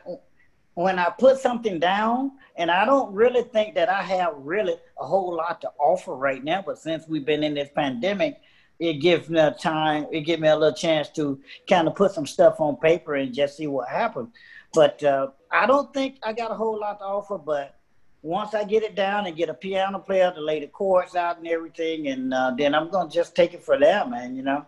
[0.75, 5.07] when I put something down, and I don't really think that I have really a
[5.07, 6.63] whole lot to offer right now.
[6.67, 8.41] But since we've been in this pandemic,
[8.81, 11.39] it gives me a time, it gives me a little chance to
[11.69, 14.31] kind of put some stuff on paper and just see what happens.
[14.73, 17.37] But uh, I don't think I got a whole lot to offer.
[17.37, 17.77] But
[18.23, 21.37] once I get it down and get a piano player to lay the chords out
[21.37, 24.35] and everything, and uh, then I'm gonna just take it for there, man.
[24.35, 24.67] You know,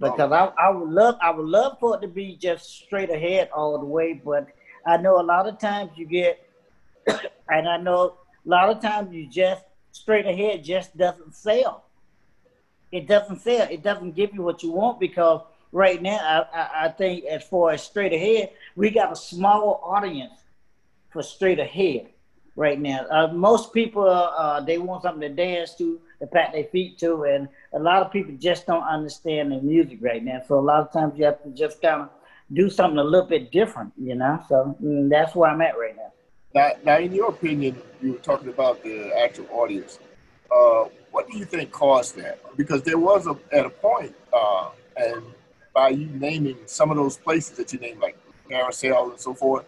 [0.00, 3.50] because I, I would love I would love for it to be just straight ahead
[3.54, 4.48] all the way, but
[4.86, 6.48] I know a lot of times you get,
[7.50, 8.14] and I know
[8.46, 11.84] a lot of times you just straight ahead just doesn't sell.
[12.94, 13.66] It doesn't sell.
[13.68, 15.40] It doesn't give you what you want because
[15.72, 19.80] right now, I, I, I think as far as straight ahead, we got a small
[19.82, 20.38] audience
[21.10, 22.10] for straight ahead
[22.54, 23.04] right now.
[23.10, 27.24] Uh, most people, uh, they want something to dance to, to pat their feet to,
[27.24, 30.40] and a lot of people just don't understand the music right now.
[30.46, 32.10] So a lot of times you have to just kind of
[32.52, 34.40] do something a little bit different, you know.
[34.48, 36.12] So mm, that's where I'm at right now.
[36.54, 39.98] Now, now, in your opinion, you were talking about the actual audience.
[40.56, 42.40] Uh, what do you think caused that?
[42.56, 45.22] Because there was a at a point, uh, and
[45.72, 49.64] by you naming some of those places that you named, like Carousel and so forth,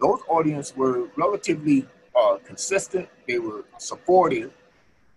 [0.00, 1.86] those audience were relatively
[2.18, 3.08] uh, consistent.
[3.28, 4.50] They were supportive,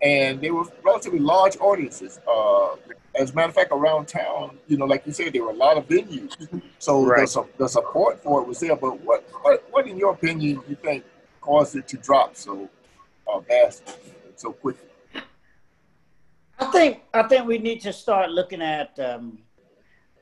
[0.03, 2.19] and they were relatively large audiences.
[2.27, 2.75] Uh,
[3.15, 5.61] as a matter of fact, around town, you know, like you said, there were a
[5.67, 6.37] lot of venues,
[6.77, 7.27] so right.
[7.27, 8.75] the, the, support for it was there.
[8.75, 11.03] But what, what, what, in your opinion, do you think
[11.41, 12.69] caused it to drop so
[13.27, 13.97] uh, fast,
[14.35, 14.90] so quickly?
[16.71, 19.39] Think I think we need to start looking at um,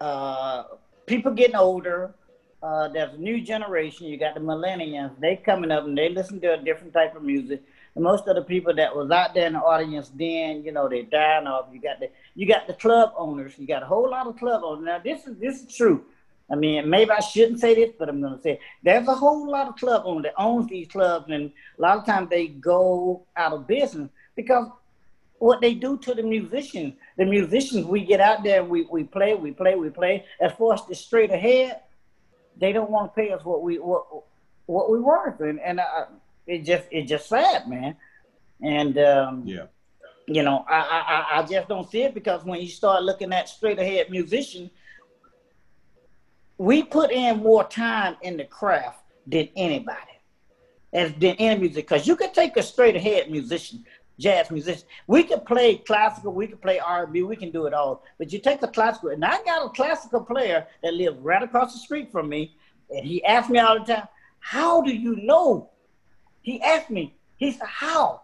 [0.02, 0.64] uh,
[1.06, 2.14] people getting older.
[2.62, 4.08] Uh, there's a new generation.
[4.08, 5.18] You got the millennials.
[5.20, 7.62] They coming up and they listen to a different type of music.
[7.96, 10.90] And most of the people that was out there in the audience then, you know,
[10.90, 11.68] they're dying off.
[11.72, 13.54] You got the you got the club owners.
[13.58, 14.86] You got a whole lot of club owners.
[14.86, 16.04] Now this is this is true.
[16.52, 19.48] I mean, maybe I shouldn't say this, but I'm going to say there's a whole
[19.50, 23.24] lot of club owners that owns these clubs, and a lot of times they go
[23.36, 24.68] out of business because
[25.39, 26.93] what they do to the musicians.
[27.17, 30.25] The musicians, we get out there, we, we play, we play, we play.
[30.39, 31.82] As far as the straight ahead,
[32.58, 34.06] they don't want to pay us what we what
[34.65, 36.06] what we worth, and and uh,
[36.45, 37.95] it just it just sad, man.
[38.62, 39.67] And um, yeah,
[40.28, 43.47] you know, I, I I just don't see it because when you start looking at
[43.47, 44.69] straight ahead musicians,
[46.58, 49.97] we put in more time in the craft than anybody,
[50.91, 51.88] as than any music.
[51.88, 53.86] Because you could take a straight ahead musician,
[54.20, 54.84] jazz musician.
[55.08, 58.04] We can play classical, we can play R&B, we can do it all.
[58.18, 61.74] But you take the classical, and I got a classical player that lives right across
[61.74, 62.56] the street from me,
[62.90, 64.08] and he asked me all the time,
[64.40, 65.70] "How do you know?"
[66.42, 67.16] He asked me.
[67.38, 68.22] He said, "How?"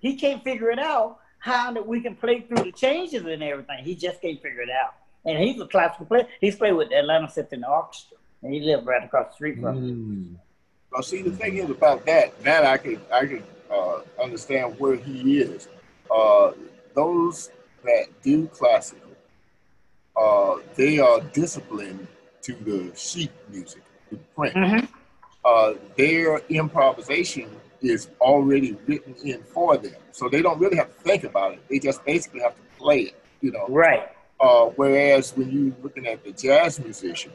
[0.00, 3.84] He can't figure it out how that we can play through the changes and everything.
[3.84, 4.94] He just can't figure it out.
[5.24, 6.26] And he's a classical player.
[6.40, 9.74] He's played with the Atlanta Symphony Orchestra, and he lives right across the street from
[9.80, 9.92] me.
[9.92, 10.36] Mm.
[10.90, 14.96] Well, see, the thing is about that, that I could, I could uh, understand where
[14.96, 15.68] he is.
[16.10, 16.52] Uh,
[16.94, 17.50] those
[17.84, 19.10] that do classical,
[20.16, 22.06] uh, they are disciplined
[22.42, 24.54] to the sheet music, the print.
[24.54, 24.86] Mm-hmm.
[25.44, 27.48] Uh, their improvisation
[27.80, 31.60] is already written in for them, so they don't really have to think about it.
[31.68, 33.66] They just basically have to play it, you know.
[33.68, 34.08] Right.
[34.40, 37.32] Uh, whereas when you're looking at the jazz musician,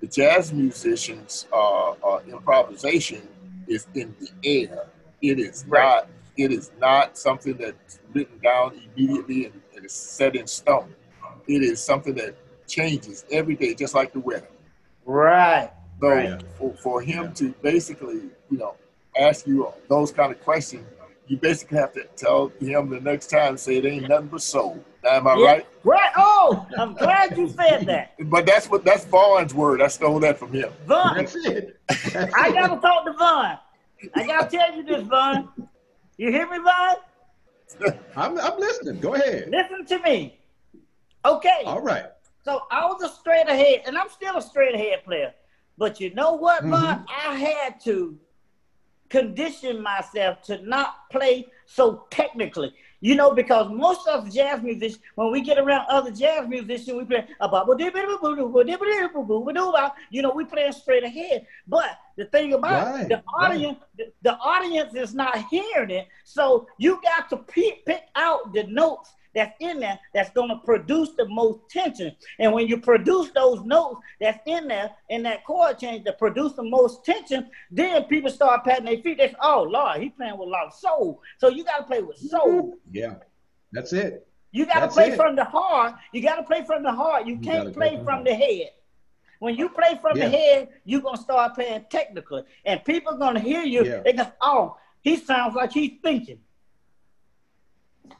[0.00, 1.94] the jazz musician's uh,
[2.28, 3.26] improvisation
[3.66, 4.86] is in the air
[5.22, 5.82] it is right.
[5.82, 6.08] not.
[6.36, 10.94] It is not something that's written down immediately and, and is set in stone.
[11.46, 14.48] It is something that changes every day, just like the weather.
[15.06, 15.70] Right.
[16.00, 16.42] So right.
[16.58, 17.30] For, for him yeah.
[17.32, 18.74] to basically, you know,
[19.18, 20.86] ask you those kind of questions,
[21.26, 24.82] you basically have to tell him the next time, say it ain't nothing but soul.
[25.08, 25.46] Am I yeah.
[25.46, 25.66] right?
[25.84, 26.10] Right.
[26.16, 28.14] Oh, I'm glad you said that.
[28.30, 29.80] but that's what that's Vaughn's word.
[29.80, 30.70] I stole that from him.
[30.86, 31.16] Vaughn.
[31.16, 31.80] That's it.
[31.88, 33.58] That's I gotta talk to Vaughn.
[34.14, 35.48] I gotta tell you this, Vaughn.
[36.16, 37.94] You hear me, Vaughn?
[38.16, 39.00] I'm, I'm listening.
[39.00, 39.50] Go ahead.
[39.50, 40.38] Listen to me.
[41.24, 41.62] Okay.
[41.64, 42.06] All right.
[42.44, 45.34] So I was a straight ahead, and I'm still a straight ahead player.
[45.78, 47.02] But you know what, mm-hmm.
[47.08, 48.16] I had to
[49.08, 52.72] condition myself to not play so technically.
[53.06, 56.92] You know, because most of us jazz musicians, when we get around other jazz musicians,
[56.98, 57.48] we play a
[60.10, 61.46] you know, we play straight ahead.
[61.68, 64.08] But the thing about right, the audience, right.
[64.22, 66.08] the, the, audience is not hearing it.
[66.24, 71.10] So you got to pick out the notes that's in there that's going to produce
[71.16, 72.16] the most tension.
[72.38, 76.54] And when you produce those notes that's in there in that chord change that produce
[76.54, 79.18] the most tension, then people start patting their feet.
[79.18, 81.20] They say, oh, Lord, he's playing with a lot of soul.
[81.38, 82.78] So you got to play with soul.
[82.90, 83.16] Yeah,
[83.72, 84.26] that's it.
[84.52, 85.16] You got to play it.
[85.16, 85.96] from the heart.
[86.14, 87.26] You got to play from the heart.
[87.26, 88.70] You, you can't play, from the head.
[89.38, 90.30] When you play from yeah.
[90.30, 92.42] the head, you're going to start playing technically.
[92.64, 93.84] And people are going to hear you.
[93.84, 94.00] Yeah.
[94.02, 96.38] They go, oh, he sounds like he's thinking.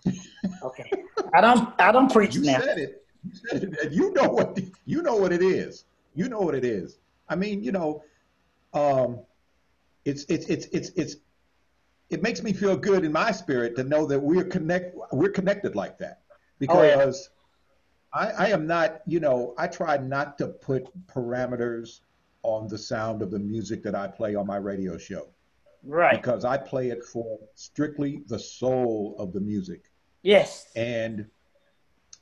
[0.63, 0.91] Okay.
[1.35, 2.61] I don't I don't preach you now.
[2.61, 3.05] Said it.
[3.25, 3.93] You said it.
[3.93, 5.85] You know what you know what it is.
[6.15, 6.99] You know what it is.
[7.29, 8.03] I mean, you know,
[8.73, 9.21] um,
[10.05, 11.17] it's it's it's it's it's
[12.11, 15.75] it makes me feel good in my spirit to know that we're connect we're connected
[15.75, 16.21] like that
[16.59, 17.31] because
[18.15, 18.29] oh, yeah.
[18.39, 22.01] I, I am not you know I try not to put parameters
[22.47, 25.27] on the sound of the music that I play on my radio show.
[25.83, 26.21] Right.
[26.21, 29.91] Because I play it for strictly the soul of the music.
[30.23, 30.69] Yes.
[30.75, 31.27] And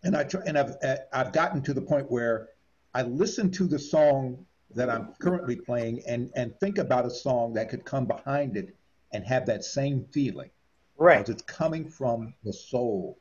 [0.02, 0.76] and I try, and I've
[1.12, 2.48] I've gotten to the point where
[2.94, 7.54] I listen to the song that I'm currently playing and and think about a song
[7.54, 8.76] that could come behind it
[9.12, 10.50] and have that same feeling.
[10.96, 11.18] Right.
[11.18, 13.18] Because it's coming from the soul.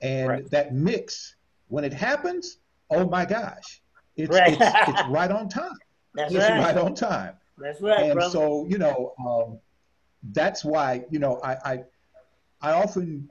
[0.00, 0.50] And right.
[0.50, 1.36] that mix,
[1.68, 2.58] when it happens,
[2.90, 3.80] oh my gosh,
[4.16, 5.76] it's right, it's, it's right on time.
[6.14, 6.58] That's it's right.
[6.58, 7.34] right on time.
[7.58, 8.04] That's right.
[8.04, 8.30] And brother.
[8.30, 9.58] so, you know, um,
[10.32, 11.84] that's why, you know, I, I
[12.60, 13.28] I often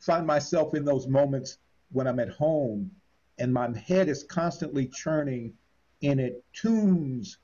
[0.00, 1.58] find myself in those moments
[1.92, 2.90] when I'm at home
[3.38, 5.54] and my head is constantly churning
[6.02, 7.38] and it tunes.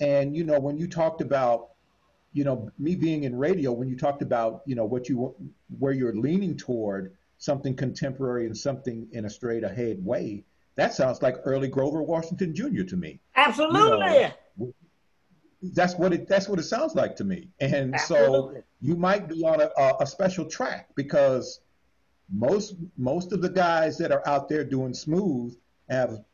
[0.00, 1.70] And, you know, when you talked about,
[2.32, 5.34] you know, me being in radio, when you talked about, you know, what you,
[5.78, 10.44] where you're leaning toward something contemporary and something in a straight ahead way,
[10.76, 12.82] that sounds like early Grover Washington Jr.
[12.82, 13.20] to me.
[13.36, 14.14] Absolutely.
[14.14, 14.74] You know,
[15.72, 17.48] that's what it that's what it sounds like to me.
[17.60, 18.56] And Absolutely.
[18.56, 21.60] so you might be on a, a special track because
[22.34, 25.56] most most of the guys that are out there doing smooth
[25.88, 26.24] have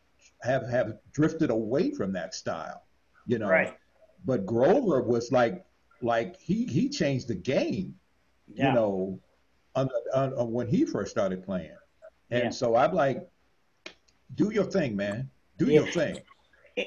[0.43, 2.83] have have drifted away from that style,
[3.27, 3.49] you know.
[3.49, 3.77] Right.
[4.25, 5.65] But Grover was like
[6.01, 7.95] like he he changed the game,
[8.49, 8.69] Yeah.
[8.69, 9.21] you know,
[9.75, 11.77] on, on, on when he first started playing.
[12.31, 12.51] And Yeah.
[12.51, 13.29] so I'm like,
[14.35, 15.31] do your thing, man.
[15.59, 15.81] Do Yeah.
[15.81, 16.21] your thing.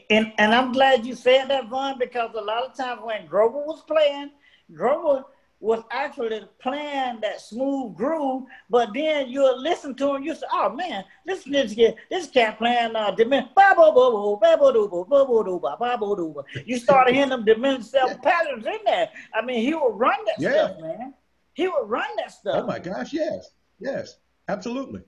[0.10, 3.60] And and I'm glad you said that, Vaughn, because a lot of times when Grover
[3.63, 4.32] was playing,
[4.73, 5.26] Grover
[5.63, 10.69] was actually playing that smooth groove, but then you'll listen to him, you say, oh
[10.69, 13.47] man, listen to this kid, this cat playing uh dimin
[16.65, 19.08] You started hearing them diminished self patterns in there.
[19.34, 20.67] I mean, he would run that Yeah.
[20.67, 21.13] stuff, man.
[21.54, 22.63] He would run that stuff.
[22.63, 24.17] Oh my gosh, yes, yes,
[24.49, 25.02] absolutely.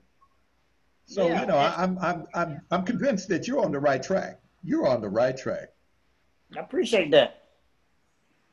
[1.04, 4.02] So Yeah, you know, I, I'm I'm I'm I'm convinced that you're on the right
[4.02, 4.40] track.
[4.64, 5.68] You're on the right track.
[6.56, 7.45] I appreciate that.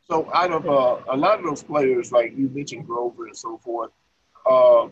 [0.09, 3.57] So out of uh, a lot of those players, like you mentioned Grover and so
[3.57, 3.91] forth,
[4.45, 4.87] uh,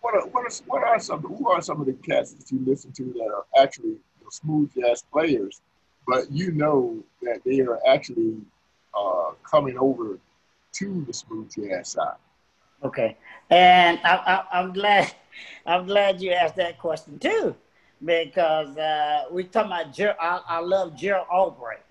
[0.00, 2.62] what are, what are what are some who are some of the cats that you
[2.66, 3.96] listen to that are actually
[4.30, 5.62] smooth jazz players,
[6.06, 8.36] but you know that they are actually
[8.94, 10.18] uh, coming over
[10.72, 12.16] to the smooth jazz side?
[12.82, 13.16] Okay,
[13.48, 15.14] and I, I'm glad
[15.66, 17.56] I'm glad you asked that question too,
[18.04, 21.83] because uh, we talking about Ger- I, I love Gerald Albright,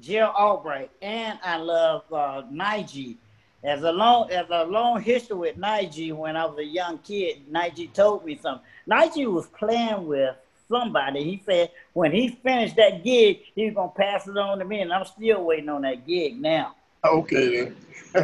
[0.00, 3.16] Gerald Albright, and I love uh, Nige.
[3.64, 7.50] As a long as a long history with Nige, when I was a young kid,
[7.50, 8.64] Nige told me something.
[8.88, 10.36] Nige was playing with
[10.68, 11.24] somebody.
[11.24, 14.80] He said when he finished that gig, he was gonna pass it on to me,
[14.80, 16.74] and I'm still waiting on that gig now.
[17.04, 17.76] Okay, then.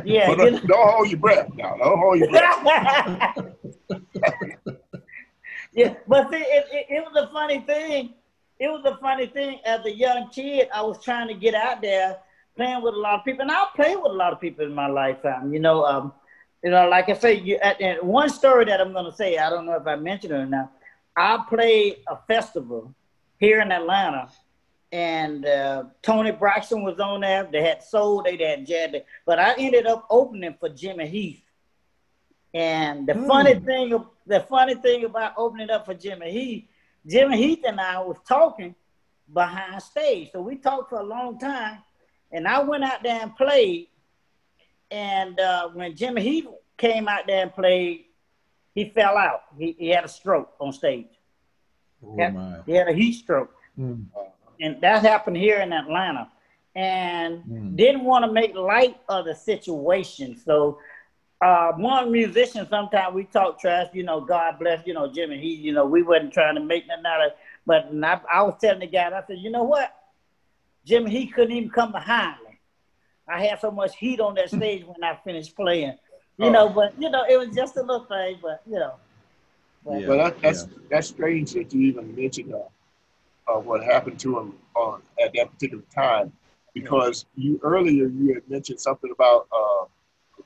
[0.04, 1.76] Yeah, don't, don't hold your breath now.
[1.76, 3.38] Don't hold your breath.
[5.72, 8.14] yeah, but see, it, it, it was a funny thing.
[8.62, 9.61] It was a funny thing.
[9.66, 12.18] As a young kid, I was trying to get out there,
[12.57, 14.75] playing with a lot of people, and I played with a lot of people in
[14.75, 15.53] my lifetime.
[15.53, 16.12] You know, um,
[16.62, 17.59] you know, like I say, you,
[18.03, 20.72] one story that I'm gonna say, I don't know if I mentioned it or not.
[21.16, 22.94] I played a festival
[23.38, 24.31] here in Atlanta,
[24.92, 27.48] and uh, Toni Braxton was on there.
[27.51, 28.94] They had soul, they had jazz,
[29.27, 31.42] but I ended up opening for Jimmy Heath.
[32.55, 33.27] And the Hmm.
[33.27, 36.64] funny thing, the funny thing about opening up for Jimmy Heath,
[37.06, 38.74] Jimmy Heath and I was talking
[39.32, 40.30] behind stage.
[40.32, 41.78] So we talked for a long time,
[42.30, 43.88] and I went out there and played.
[44.90, 48.04] And uh, when Jimmy Heath came out there and played,
[48.74, 49.42] he fell out.
[49.58, 51.08] He, he had a stroke on stage.
[52.04, 52.58] Oh my.
[52.66, 54.04] He had a heat stroke, Mm,
[54.60, 56.28] and that happened here in Atlanta.
[56.74, 57.76] And mm.
[57.76, 60.36] didn't want to make light of the situation.
[60.36, 60.78] So
[61.42, 65.55] uh, one musician, sometimes we talk trash, you know, God bless, you know, Jimmy, he,
[65.55, 67.37] you know, we wasn't trying to make nothing out of it.
[67.66, 69.92] But I, I was telling the guy, I said, you know what?
[70.85, 72.59] Jimmy, he couldn't even come behind me.
[73.28, 75.96] I had so much heat on that stage when I finished playing.
[76.38, 76.50] You Oh.
[76.52, 78.94] know, but, you know, it was just a little thing, but, you know.
[79.85, 80.07] But, Yeah.
[80.07, 84.55] But that, that's that's strange that you even mentioned uh, uh, what happened to him
[84.76, 86.33] on at that particular time,
[86.72, 89.85] because you earlier you had mentioned something about uh,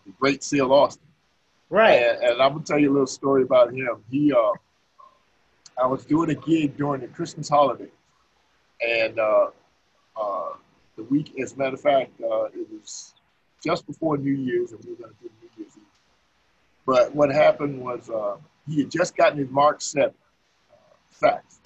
[0.06, 1.02] the great Sil Austin,
[1.68, 1.94] Right.
[2.02, 4.02] and, and I'm gonna tell you a little story about him.
[4.10, 4.52] He, uh,
[5.82, 7.90] I was doing a gig during the Christmas holiday,
[8.86, 9.48] and uh,
[10.20, 10.52] uh,
[10.96, 13.14] the week, as a matter of fact, uh, it was
[13.64, 15.82] just before New Year's, and we were gonna do New Year's Eve.
[16.86, 20.74] But what happened was uh, he had just gotten his Mark 7 uh,
[21.10, 21.58] sax.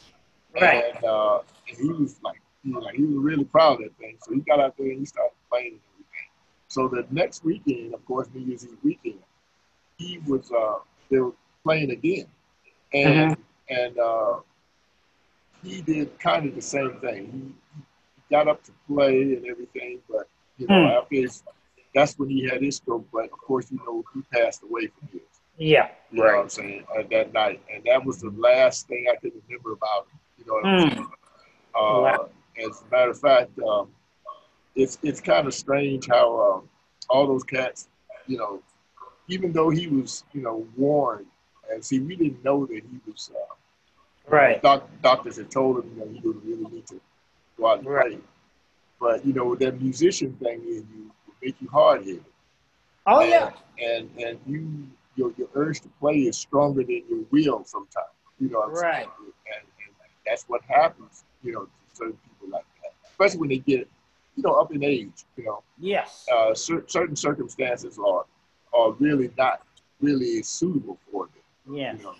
[0.54, 0.94] Right.
[0.96, 1.38] And, uh,
[1.68, 4.16] and he was like, he was like, he was really proud of that thing.
[4.22, 5.78] So he got out there and he started playing.
[6.70, 9.18] So the next weekend, of course, New Year's Eve weekend,
[9.98, 10.78] he was, uh,
[11.10, 11.32] they were
[11.64, 12.26] playing again.
[12.94, 13.36] And,
[13.68, 14.36] and uh,
[15.64, 17.54] he did kind of the same thing.
[17.76, 17.82] He,
[18.30, 21.02] got up to play and everything, but you know, mm.
[21.02, 21.42] after his,
[21.92, 23.04] that's when he had his stroke.
[23.12, 25.22] But of course, you know, he passed away from his.
[25.58, 25.88] Yeah.
[26.12, 26.30] You right.
[26.30, 26.84] know what I'm saying?
[26.96, 27.60] At that night.
[27.74, 30.20] And that was the last thing I could remember about him.
[30.38, 30.94] You know what I'm mm.
[30.94, 31.06] saying?
[31.74, 32.28] Uh, wow.
[32.56, 33.88] As a matter of fact, um,
[34.74, 36.68] it's it's kind of strange how um,
[37.08, 37.88] all those cats,
[38.26, 38.62] you know,
[39.28, 41.26] even though he was, you know, warned,
[41.70, 43.30] and see, we didn't know that he was.
[43.34, 43.54] Uh,
[44.28, 44.62] right.
[44.62, 47.00] Doc, doctors had told him, you know, he didn't really need to
[47.58, 48.10] go out and right.
[48.12, 48.20] play.
[49.00, 52.24] But you know, that musician thing in you will make you hard headed.
[53.06, 53.50] Oh and, yeah.
[53.82, 58.08] And and you your your urge to play is stronger than your will sometimes.
[58.38, 59.06] You know right.
[59.06, 59.66] And, and,
[60.26, 62.92] that's what happens, you know, to certain people like that.
[63.10, 63.88] Especially when they get,
[64.36, 65.62] you know, up in age, you know.
[65.78, 66.26] Yes.
[66.32, 68.24] Uh, cer- certain circumstances are
[68.72, 69.62] are really not
[70.00, 71.76] really suitable for them.
[71.76, 71.96] Yeah.
[71.96, 72.14] You know?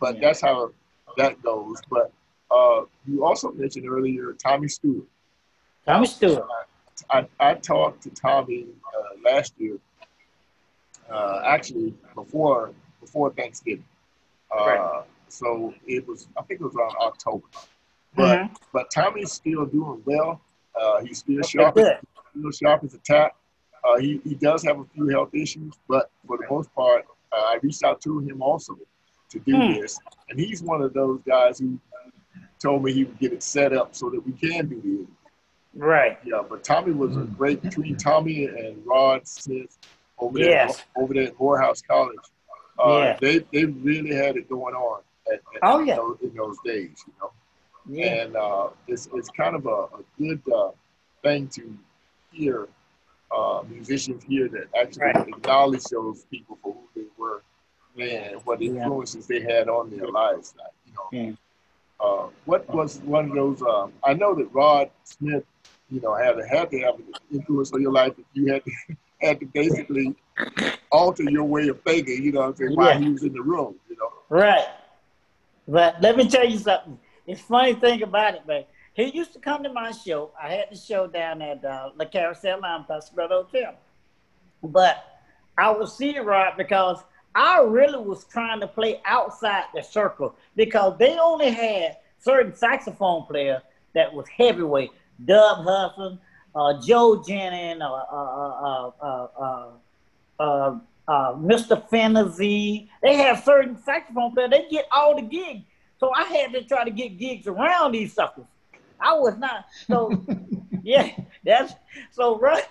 [0.00, 0.20] but yeah.
[0.20, 0.70] that's how
[1.16, 1.80] that goes.
[1.90, 2.12] But
[2.50, 5.06] uh, you also mentioned earlier Tommy Stewart.
[5.86, 6.46] Tommy Stewart.
[7.10, 8.66] I, I, I talked to Tommy
[8.96, 9.78] uh, last year,
[11.10, 13.84] uh, actually before before Thanksgiving.
[14.50, 15.02] Uh, right.
[15.28, 17.46] So it was, I think it was around October.
[18.14, 18.54] But mm-hmm.
[18.72, 20.40] but Tommy's still doing well.
[20.80, 21.86] Uh, he's still okay, sharp, as,
[22.30, 23.34] still sharp as a tack.
[23.84, 27.36] Uh, he, he does have a few health issues, but for the most part, uh,
[27.36, 28.76] I reached out to him also
[29.30, 29.80] to do hmm.
[29.80, 29.98] this.
[30.28, 31.78] And he's one of those guys who
[32.58, 35.16] told me he would get it set up so that we can do this.
[35.74, 36.18] Right.
[36.24, 39.76] Yeah, but Tommy was a great between Tommy and Rod Smith
[40.18, 40.76] over yes.
[40.76, 42.16] there over there at Morehouse College.
[42.78, 43.18] Uh, yeah.
[43.20, 45.96] They they really had it going on at, at, oh, yeah.
[45.96, 47.30] those, in those days, you know.
[47.88, 48.06] Yeah.
[48.06, 50.70] And uh, it's it's kind of a, a good uh,
[51.22, 51.76] thing to
[52.32, 52.68] hear
[53.30, 55.28] uh, musicians here that actually right.
[55.28, 57.42] acknowledge those people for who they were
[57.98, 59.38] and what influences yeah.
[59.38, 60.54] they had on their lives.
[60.86, 61.32] You know, yeah.
[62.04, 63.62] uh, what was one of those?
[63.62, 65.44] Um, I know that Rod Smith,
[65.90, 68.70] you know, had had to have an influence on your life if you had to,
[69.20, 70.14] had to basically
[70.90, 72.22] alter your way of thinking.
[72.22, 73.76] You know, what I'm saying, while he was in the room.
[73.88, 74.66] You know, right.
[75.68, 76.98] But let me tell you something.
[77.26, 78.64] It's funny thing about it, man.
[78.94, 80.30] He used to come to my show.
[80.40, 83.74] I had the show down at uh, La Carousel Lounge, Brother Hotel.
[84.62, 85.04] But
[85.58, 87.02] I was seeing Rod because
[87.34, 93.26] I really was trying to play outside the circle because they only had certain saxophone
[93.26, 93.60] players
[93.94, 94.92] that was heavyweight.
[95.24, 96.18] Dub Hudson,
[96.54, 99.28] uh, Joe Jennings, uh, uh, uh,
[100.38, 101.86] uh, uh Mr.
[101.90, 102.90] Fantasy.
[103.02, 104.50] They have certain saxophone players.
[104.50, 105.64] They get all the gigs.
[105.98, 108.46] So I had to try to get gigs around these suckers.
[109.00, 110.24] I was not so
[110.82, 111.10] yeah,
[111.44, 111.74] that's
[112.12, 112.64] so Rod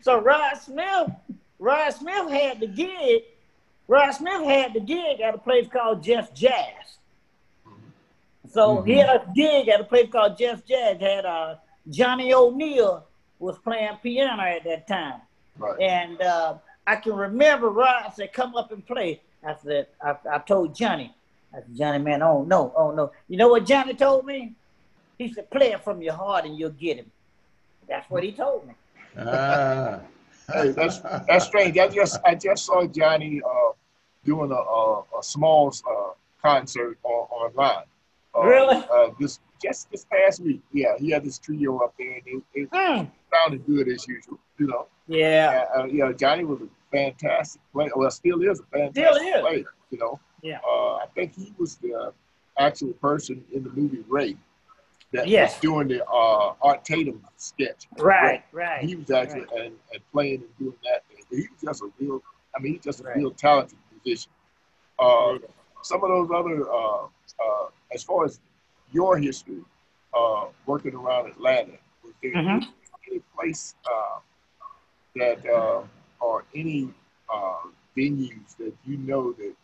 [0.00, 1.10] so Rod Smith
[1.58, 3.22] Rod Smith had the gig.
[3.88, 6.98] Rod Smith had the gig at a place called Jeff Jazz.
[8.50, 8.86] So mm-hmm.
[8.86, 11.00] he had a gig at a place called Jeff Jazz.
[11.00, 11.56] Had uh,
[11.88, 13.06] Johnny O'Neal
[13.38, 15.20] was playing piano at that time,
[15.58, 15.80] right.
[15.80, 16.54] and uh,
[16.86, 21.14] I can remember Rod said, "Come up and play." I said, I, I told Johnny,
[21.54, 23.12] I said, Johnny, man, oh no, oh no.
[23.28, 24.52] You know what Johnny told me?
[25.18, 27.10] He said, play it from your heart and you'll get him.
[27.88, 28.74] That's what he told me.
[29.18, 30.00] Ah.
[30.52, 31.76] hey, that's that's strange.
[31.78, 33.72] I just I just saw Johnny uh,
[34.24, 37.84] doing a, a, a small uh, concert on, online.
[38.34, 38.84] Uh, really?
[38.90, 40.62] Uh, this just this past week.
[40.72, 43.10] Yeah, he had this trio up there, and it, it mm.
[43.32, 44.38] sounded good as usual.
[44.58, 44.86] You know.
[45.06, 45.64] Yeah.
[45.76, 47.90] Uh, yeah, Johnny was a fantastic player.
[47.94, 49.40] Well, still is a fantastic still is.
[49.42, 49.74] player.
[49.90, 50.20] You know.
[50.42, 50.58] Yeah.
[50.68, 52.12] Uh, I think he was the
[52.58, 54.36] actual person in the movie Ray
[55.12, 57.86] that was doing the uh, Art Tatum sketch.
[57.98, 58.84] Right, right.
[58.84, 59.66] He was actually right.
[59.66, 61.04] and, and playing and doing that.
[61.08, 61.24] Thing.
[61.30, 62.22] He was just a real.
[62.56, 63.16] I mean, he's just a right.
[63.16, 64.32] real talented musician.
[64.98, 65.38] Uh,
[65.82, 68.40] some of those other, uh, uh, as far as
[68.92, 69.62] your history,
[70.14, 71.72] uh, working around Atlanta,
[72.04, 72.70] was there mm-hmm.
[73.10, 74.20] any place uh,
[75.16, 75.82] that uh,
[76.20, 76.88] or any
[77.96, 79.54] venues that you know that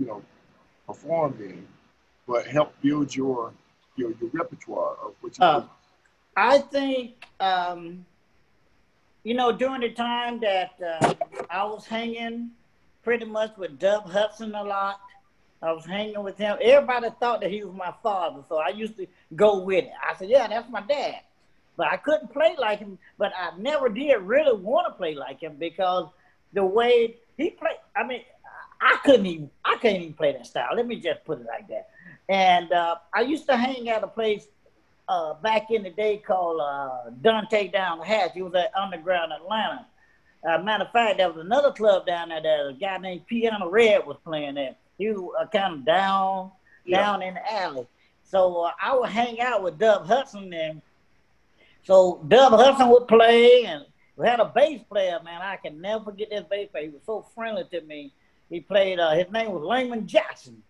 [0.00, 0.22] you know
[0.86, 1.64] performed in,
[2.26, 3.52] but help build your
[3.96, 5.64] your, your repertoire of what you uh,
[6.36, 8.06] I think, um,
[9.24, 11.14] you know, during the time that uh,
[11.50, 12.50] I was hanging
[13.02, 15.00] pretty much with Dub Hudson a lot,
[15.62, 16.56] I was hanging with him.
[16.62, 19.92] Everybody thought that he was my father, so I used to go with it.
[20.02, 21.20] I said, "Yeah, that's my dad,"
[21.76, 22.98] but I couldn't play like him.
[23.18, 26.08] But I never did really want to play like him because
[26.54, 27.76] the way he played.
[27.94, 28.22] I mean,
[28.80, 29.50] I couldn't even.
[29.64, 30.70] I can't even play that style.
[30.74, 31.90] Let me just put it like that.
[32.28, 34.46] And uh, I used to hang out at a place
[35.08, 38.32] uh, back in the day called uh, Dante Down the Hatch.
[38.36, 39.86] It was at Underground Atlanta.
[40.48, 43.68] Uh, matter of fact, there was another club down there that a guy named Piano
[43.68, 44.78] Red was playing at.
[44.96, 46.52] He was uh, kind of down,
[46.84, 47.02] yeah.
[47.02, 47.86] down in the alley.
[48.22, 50.80] So uh, I would hang out with Dub Hudson and
[51.82, 53.84] So Dub Hudson would play, and
[54.16, 55.42] we had a bass player, man.
[55.42, 56.84] I can never forget this bass player.
[56.84, 58.12] He was so friendly to me.
[58.50, 58.98] He played.
[58.98, 60.62] Uh, his name was Layman Jackson.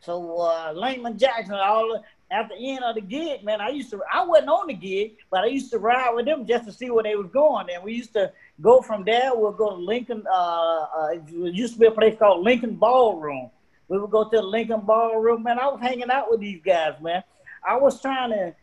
[0.00, 4.00] So uh, Layman Jackson, all at the end of the gig, man, I used to.
[4.12, 6.90] I wasn't on the gig, but I used to ride with them just to see
[6.90, 7.68] where they was going.
[7.72, 9.32] And we used to go from there.
[9.34, 10.24] We'll go to Lincoln.
[10.30, 13.50] Uh, uh, it used to be a place called Lincoln Ballroom.
[13.88, 15.58] We would go to the Lincoln Ballroom, man.
[15.58, 17.22] I was hanging out with these guys, man.
[17.66, 18.54] I was trying to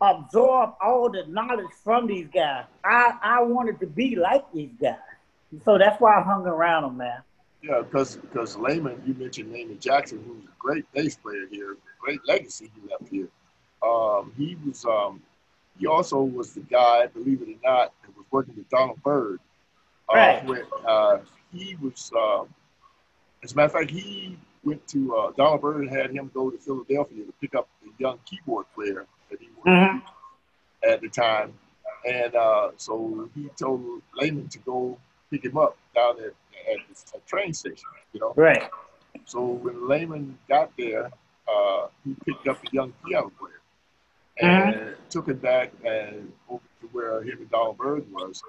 [0.00, 2.64] absorb all the knowledge from these guys.
[2.84, 4.98] I, I wanted to be like these guys.
[5.64, 7.22] So that's why I hung around them, man.
[7.64, 12.20] Yeah, because because Layman, you mentioned Layman Jackson, who's a great bass player here, great
[12.26, 13.28] legacy he left here.
[13.82, 15.22] Um, he was um,
[15.78, 19.40] he also was the guy, believe it or not, that was working with Donald Byrd.
[20.10, 20.44] Uh, right.
[20.44, 21.18] When, uh,
[21.52, 22.48] he was, um,
[23.42, 26.58] as a matter of fact, he went to uh, Donald Byrd had him go to
[26.58, 30.90] Philadelphia to pick up a young keyboard player that he worked mm-hmm.
[30.90, 31.54] at the time,
[32.06, 34.98] and uh, so he told Layman to go
[35.30, 36.34] pick him up down at,
[36.70, 37.88] at the train station.
[38.12, 38.34] You know.
[38.36, 38.68] Right.
[39.24, 41.10] So when Layman got there,
[41.48, 43.60] uh, he picked up a young piano player
[44.38, 44.92] and mm-hmm.
[45.10, 48.42] took it back and over to where him and Donald Byrd was.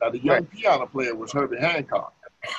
[0.00, 0.50] Now the young right.
[0.50, 2.14] piano player was Herbie Hancock.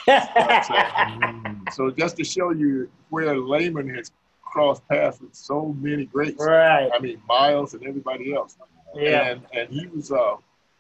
[0.08, 4.12] you know so just to show you where Layman has
[4.44, 6.44] crossed paths with so many greats.
[6.44, 6.90] Right.
[6.94, 8.58] I mean Miles and everybody else.
[8.96, 9.30] Yeah.
[9.30, 10.36] And and he was uh,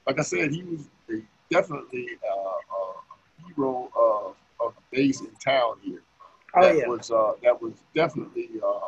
[0.06, 2.91] like I said, he was a, definitely uh, a
[3.56, 4.36] hero of,
[4.66, 6.02] of the bass in town here.
[6.56, 6.88] Oh, that yeah.
[6.88, 8.88] was uh, that was definitely uh,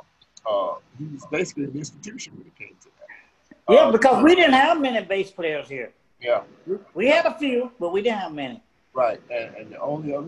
[0.49, 3.74] uh, he was basically an institution when it came to that.
[3.74, 5.91] Yeah, uh, because we didn't have many bass players here.
[6.20, 6.43] Yeah.
[6.93, 8.61] We had a few, but we didn't have many.
[8.93, 10.28] Right, and, and the only other,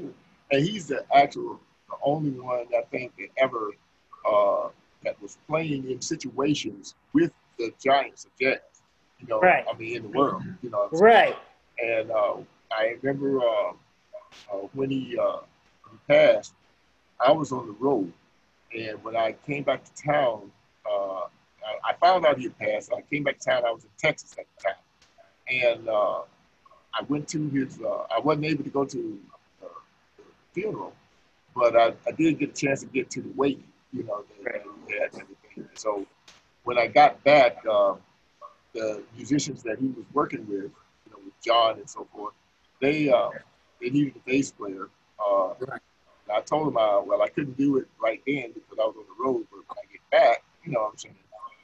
[0.51, 1.59] and he's the actual,
[1.89, 3.71] the only one I think that ever
[4.27, 4.69] uh,
[5.03, 8.59] that was playing in situations with the giants of jazz.
[9.19, 9.65] You know, right.
[9.71, 10.43] I mean, in the world.
[10.61, 11.35] You know, right.
[11.81, 12.37] And uh,
[12.71, 13.73] I remember uh,
[14.51, 15.39] uh when he, uh,
[15.91, 16.53] he passed,
[17.19, 18.11] I was on the road
[18.75, 20.51] and when I came back to town,
[20.89, 21.21] uh,
[21.65, 22.91] I, I, found out he had passed.
[22.95, 23.63] I came back to town.
[23.65, 24.77] I was in Texas at the time,
[25.49, 26.21] and uh,
[26.93, 27.79] I went to his.
[27.81, 29.19] Uh, I wasn't able to go to
[29.63, 29.67] uh,
[30.17, 30.23] the
[30.53, 30.93] funeral,
[31.55, 33.63] but I, I, did get a chance to get to the wake.
[33.93, 35.69] You know, everything.
[35.75, 36.05] So
[36.63, 37.95] when I got back, uh,
[38.73, 42.33] the musicians that he was working with, you know, with John and so forth,
[42.81, 43.09] they
[43.75, 44.89] uh, they needed a bass player.
[45.59, 45.81] Right
[46.33, 49.05] I told him, uh, well, I couldn't do it right then because I was on
[49.05, 51.15] the road, but when I get back, you know what I'm saying?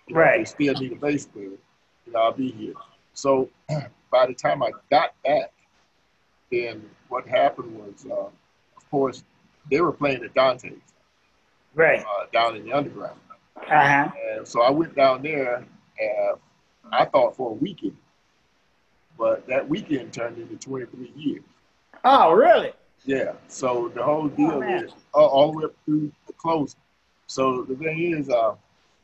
[0.08, 0.38] You know, right.
[0.40, 1.46] They still need a bass player.
[2.06, 2.74] You know, I'll be here.
[3.14, 3.50] So
[4.12, 5.52] by the time I got back,
[6.52, 8.28] then what happened was, uh,
[8.78, 9.24] of course,
[9.70, 10.80] they were playing at Dante's.
[11.74, 12.02] Right.
[12.02, 13.20] Uh, down in the underground.
[13.56, 14.10] Uh-huh.
[14.36, 15.56] And so I went down there,
[16.00, 16.38] and
[16.92, 17.98] I thought for a weekend,
[19.18, 21.44] but that weekend turned into 23 years.
[22.04, 22.74] Oh, really?
[23.06, 23.34] Yeah.
[23.48, 26.80] So the whole deal oh, is uh, all the way up through the closing.
[27.28, 28.56] So the thing is, uh,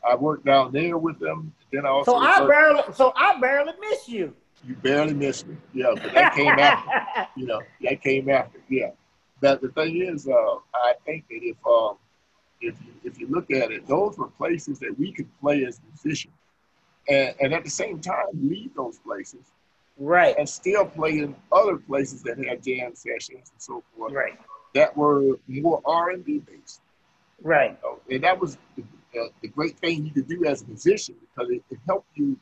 [0.08, 1.54] I worked down there with them.
[1.72, 4.34] Then I also so I barely, so I barely miss you.
[4.66, 5.58] You barely missed me.
[5.74, 7.28] Yeah, but that came after.
[7.36, 8.60] You know, that came after.
[8.70, 8.91] Yeah.
[9.41, 11.98] But the thing is, uh, I think that if um,
[12.62, 15.80] if you if you look at it, those were places that we could play as
[15.88, 16.34] musicians,
[17.08, 19.52] and and at the same time leave those places
[19.98, 24.38] right, and still play in other places that had jam sessions and so forth, right,
[24.74, 26.82] that were more R and B based,
[27.41, 27.78] right,
[28.10, 28.84] and that was the,
[29.20, 32.38] uh, the, great thing you could do as a musician because it, it helped you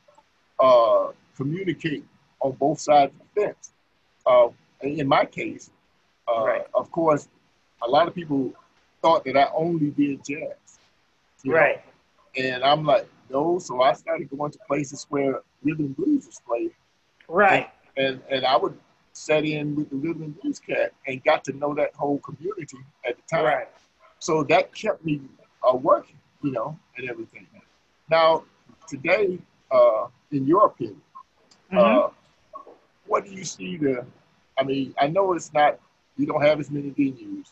[0.60, 2.04] uh, communicate
[2.40, 3.72] on both sides of the fence.
[4.26, 4.48] Uh,
[4.82, 5.70] in my case,
[6.28, 6.66] uh, right.
[6.74, 7.28] of course,
[7.82, 8.52] a lot of people
[9.02, 10.78] thought that I only did jazz,
[11.44, 11.82] right,
[12.36, 12.42] know?
[12.44, 13.58] and I'm like, no.
[13.58, 16.72] So I started going to places where rhythm blues was played
[17.28, 17.70] Right.
[17.96, 18.78] And, and, and I would
[19.12, 23.16] set in with the and Blues Cat and got to know that whole community at
[23.16, 23.44] the time.
[23.44, 23.68] Right.
[24.18, 25.20] So that kept me
[25.66, 27.46] uh, working, you know, and everything.
[28.10, 28.44] Now,
[28.86, 29.38] today,
[29.70, 31.00] uh, in your opinion,
[31.72, 31.78] mm-hmm.
[31.78, 32.72] uh,
[33.06, 34.04] what do you see the?
[34.58, 35.78] I mean, I know it's not.
[36.18, 37.48] We don't have as many venues,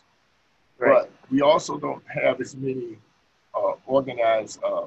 [0.78, 1.02] right.
[1.02, 2.96] but we also don't have as many
[3.54, 4.86] uh, organized uh,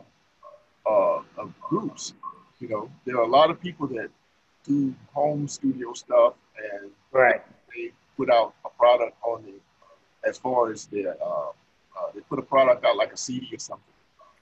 [0.90, 1.22] uh,
[1.62, 2.14] groups.
[2.60, 4.10] You know, there are a lot of people that
[4.68, 7.42] do home studio stuff and right.
[7.74, 9.54] they put out a product on the
[10.28, 13.60] as far as their uh, uh, they put a product out like a CD or
[13.60, 13.84] something.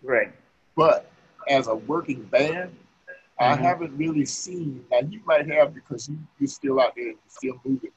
[0.02, 0.32] Right.
[0.76, 1.10] But
[1.48, 3.44] as a working band, mm-hmm.
[3.44, 4.86] I haven't really seen.
[4.92, 7.92] Now you might have because you you're still out there, you're still moving,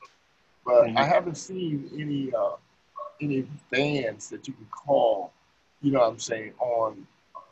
[0.64, 0.99] but mm-hmm.
[0.99, 2.57] I haven't seen any uh,
[3.20, 5.33] any bands that you can call.
[5.81, 7.07] You know what I'm saying on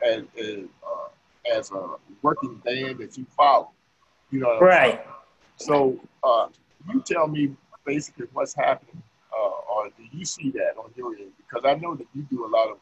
[0.04, 3.70] as as, uh, as a working band that you follow
[4.30, 5.04] You know, right?
[5.56, 6.48] So uh,
[6.92, 7.54] you tell me
[7.84, 9.02] basically what's happening,
[9.32, 11.32] uh, or do you see that on your end?
[11.38, 12.78] Because I know that you do a lot of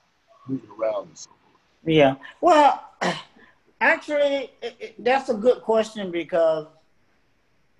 [0.46, 1.60] moving around and so forth.
[1.84, 2.14] Yeah.
[2.40, 2.82] Well,
[3.80, 6.66] actually, it, it, that's a good question because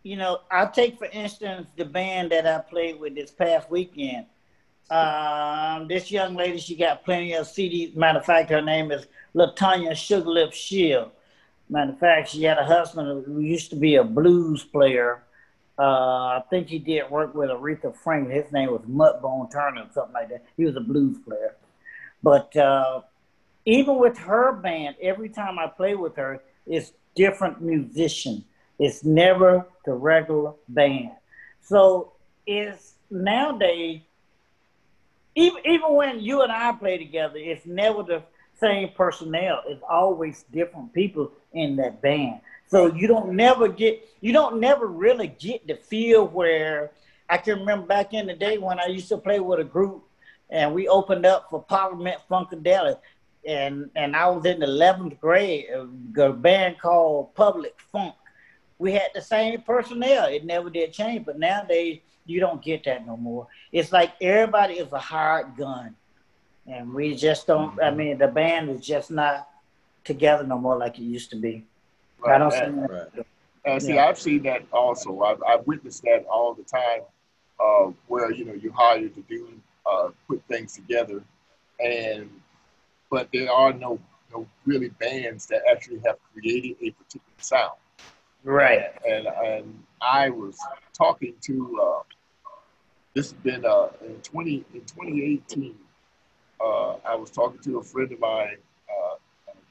[0.05, 4.27] you know, I'll take for instance the band that I played with this past weekend.
[4.91, 7.97] Um, this young lady, she got plenty of CDs.
[7.97, 11.11] Matter of fact, her name is Latanya Sugarlip Shield.
[11.69, 15.23] Matter of fact, she had a husband who used to be a blues player.
[15.79, 18.37] Uh, I think he did work with Aretha Franklin.
[18.37, 20.45] His name was Mudbone Turner or something like that.
[20.57, 21.57] He was a blues player.
[22.23, 23.03] But uh,
[23.65, 28.45] even with her band, every time I play with her, it's different musician.
[28.79, 31.13] It's never the regular band.
[31.63, 32.13] So
[32.47, 34.03] it's nowadays
[35.35, 38.23] even even when you and I play together, it's never the
[38.59, 39.63] same personnel.
[39.67, 42.41] It's always different people in that band.
[42.67, 46.93] So you don't never get you don't never really get the feel where
[47.29, 50.05] I can remember back in the day when I used to play with a group
[50.51, 52.99] and we opened up for Parliament Funkadelic
[53.47, 58.15] and and I was in the eleventh grade, uh, a band called Public Funk.
[58.79, 60.27] We had the same personnel.
[60.27, 63.47] It never did change, but nowadays you don't get that no more.
[63.73, 65.95] It's like everybody is a hired gun,
[66.67, 67.81] and we just don't.
[67.83, 69.49] I mean, the band is just not
[70.05, 71.65] together no more like it used to be.
[72.19, 72.35] Right.
[72.35, 73.27] I don't and, see that.
[73.65, 74.07] And see, yeah.
[74.07, 75.21] I've seen that also.
[75.23, 77.01] I've, I've witnessed that all the time,
[77.61, 79.49] uh, where you know you're hired to do
[79.87, 81.23] uh, put things together,
[81.81, 82.31] and
[83.11, 83.99] but there are no
[84.33, 87.73] no really bands that actually have created a particular sound.
[88.43, 88.93] Right.
[89.09, 90.59] And and I was
[90.93, 92.03] talking to uh,
[93.15, 95.77] this has been uh, in 20 in 2018.
[96.65, 98.57] Uh, I was talking to a friend of mine,
[98.89, 99.17] uh,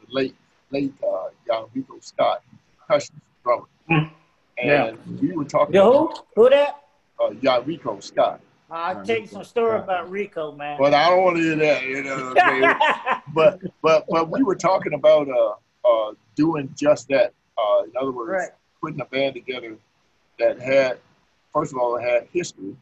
[0.05, 0.35] the late
[0.69, 2.43] late uh, young Rico Scott,
[2.79, 4.11] percussion drummer, mm.
[4.57, 5.21] and yeah.
[5.21, 5.73] we were talking.
[5.73, 6.13] Yo, who?
[6.35, 6.83] Who that?
[7.19, 8.41] Uh, young Rico Scott.
[8.69, 10.77] I'll tell you some story about Rico, man.
[10.79, 12.33] But I don't want to hear that, you know.
[13.33, 15.53] but but but we were talking about uh,
[15.87, 17.33] uh, doing just that.
[17.57, 18.49] Uh, in other words, right.
[18.81, 19.77] putting a band together
[20.39, 20.97] that had,
[21.53, 22.75] first of all, had history,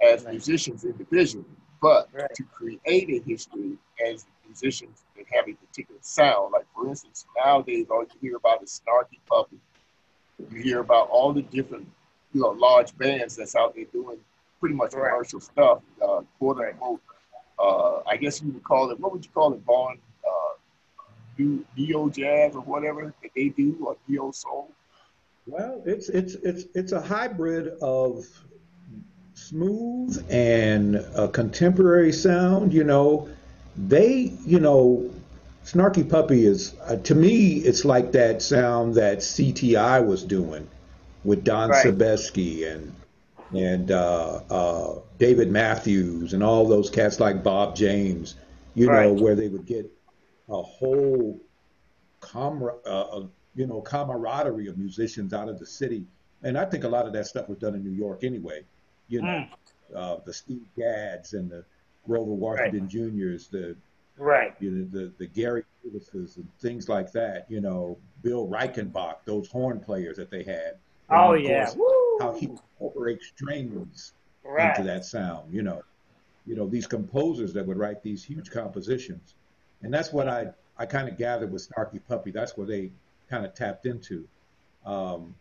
[0.00, 1.44] as musicians individually,
[1.80, 2.32] but right.
[2.34, 3.76] to create a history
[4.06, 6.52] as musicians that have a particular sound.
[6.52, 9.58] Like for instance, nowadays all you hear about is Snarky Puppy.
[10.50, 11.86] You hear about all the different,
[12.32, 14.18] you know, large bands that's out there doing
[14.60, 15.10] pretty much right.
[15.10, 17.00] commercial stuff, uh, quote unquote.
[17.58, 19.00] Uh, I guess you would call it.
[19.00, 19.98] What would you call it, Vaughn?
[20.24, 21.44] Uh,
[21.76, 24.70] neo jazz or whatever that they do, or neo soul.
[25.46, 28.26] Well, it's it's it's it's a hybrid of
[29.38, 32.72] smooth and a contemporary sound.
[32.74, 33.28] You know,
[33.76, 35.10] they, you know,
[35.64, 40.68] Snarky Puppy is uh, to me, it's like that sound that CTI was doing
[41.24, 41.86] with Don right.
[41.86, 42.92] Sebesky and
[43.56, 48.34] and uh, uh, David Matthews and all those cats like Bob James.
[48.74, 49.06] You right.
[49.06, 49.90] know, where they would get
[50.48, 51.40] a whole
[52.20, 53.22] camera, uh,
[53.54, 56.06] you know, camaraderie of musicians out of the city.
[56.42, 58.64] And I think a lot of that stuff was done in New York anyway
[59.08, 59.48] you know, mm.
[59.94, 61.64] uh, the Steve Gadds and the
[62.06, 62.88] Grover Washington right.
[62.88, 63.76] Juniors, the
[64.16, 67.46] right, you know, the the Gary Davises and things like that.
[67.48, 70.76] You know, Bill Reichenbach, those horn players that they had.
[71.10, 71.70] Oh yeah,
[72.20, 74.12] how he incorporates strings
[74.44, 74.70] right.
[74.70, 75.52] into that sound.
[75.52, 75.82] You know,
[76.46, 79.34] you know these composers that would write these huge compositions,
[79.82, 82.30] and that's what I I kind of gathered with Snarky Puppy.
[82.30, 82.90] That's where they
[83.28, 84.26] kind of tapped into.
[84.84, 85.34] Um,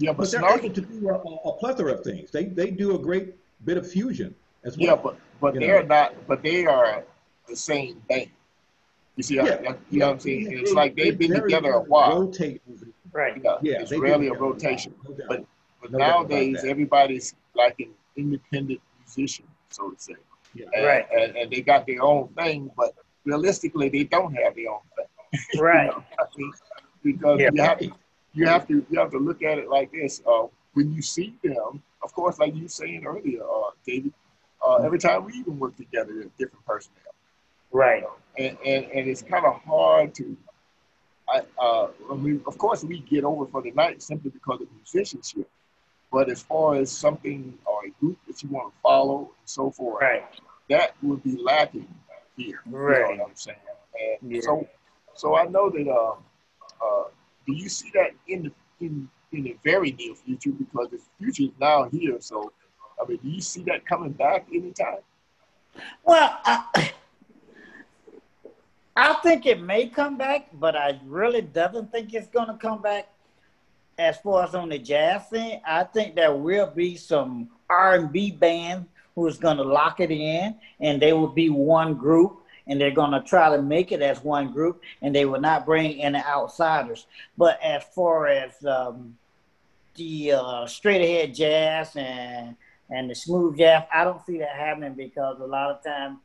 [0.00, 2.30] yeah, but, but they're able to do a, a, plethora of things.
[2.30, 3.34] They they do a great
[3.66, 4.34] bit of fusion
[4.64, 4.86] as well.
[4.86, 5.88] Yeah, but but they're know?
[5.88, 6.26] not.
[6.26, 7.04] But they are
[7.46, 8.30] the same band.
[9.16, 10.44] You see, uh, yeah, you know what I'm saying?
[10.44, 12.22] They, it's like they've been together a while.
[12.22, 12.62] Rotate.
[13.12, 13.40] Right.
[13.44, 14.94] Yeah, yeah it's rarely a rotation.
[15.06, 15.44] No but
[15.82, 20.14] but no nowadays everybody's like an independent musician, so to say.
[20.54, 20.66] Yeah.
[20.72, 21.06] And, right.
[21.12, 22.94] And, and, they got their own thing, but
[23.24, 25.60] realistically, they don't have their own thing.
[25.60, 25.92] Right.
[26.38, 27.80] you know Because yeah, you have,
[28.32, 30.22] you have to you have to look at it like this.
[30.26, 34.12] Uh, when you see them, of course, like you were saying earlier, uh, David,
[34.66, 37.14] uh, every time we even work together, there's different personnel.
[37.72, 38.04] Right.
[38.38, 40.36] and, and, and it's kind of hard to,
[41.28, 44.68] I, uh, I mean, of course, we get over for the night simply because of
[44.74, 45.48] musicianship.
[46.12, 49.70] But as far as something or a group that you want to follow and so
[49.70, 50.24] forth, right.
[50.68, 51.86] that would be lacking
[52.36, 52.60] here.
[52.66, 53.10] Right.
[53.10, 53.58] You know what I'm saying?
[54.22, 54.40] And yeah.
[54.40, 54.66] so,
[55.14, 56.14] so I know that uh,
[56.84, 57.04] uh,
[57.46, 58.52] do you see that in the
[58.86, 60.50] in in the very near future?
[60.52, 62.16] Because the future is now here.
[62.20, 62.52] So,
[63.00, 64.98] I mean, do you see that coming back anytime?
[66.04, 66.92] Well, I,
[68.96, 72.82] I think it may come back, but I really doesn't think it's going to come
[72.82, 73.08] back.
[73.98, 78.10] as far as on the jazz thing, I think there will be some R and
[78.12, 82.80] B band who's going to lock it in, and they will be one group, and
[82.80, 85.98] they're going to try to make it as one group, and they will not bring
[85.98, 87.06] in outsiders.
[87.36, 89.16] But as far as um,
[89.94, 92.56] the uh, straight ahead jazz and
[92.90, 96.18] and the smooth jazz, I don't see that happening because a lot of times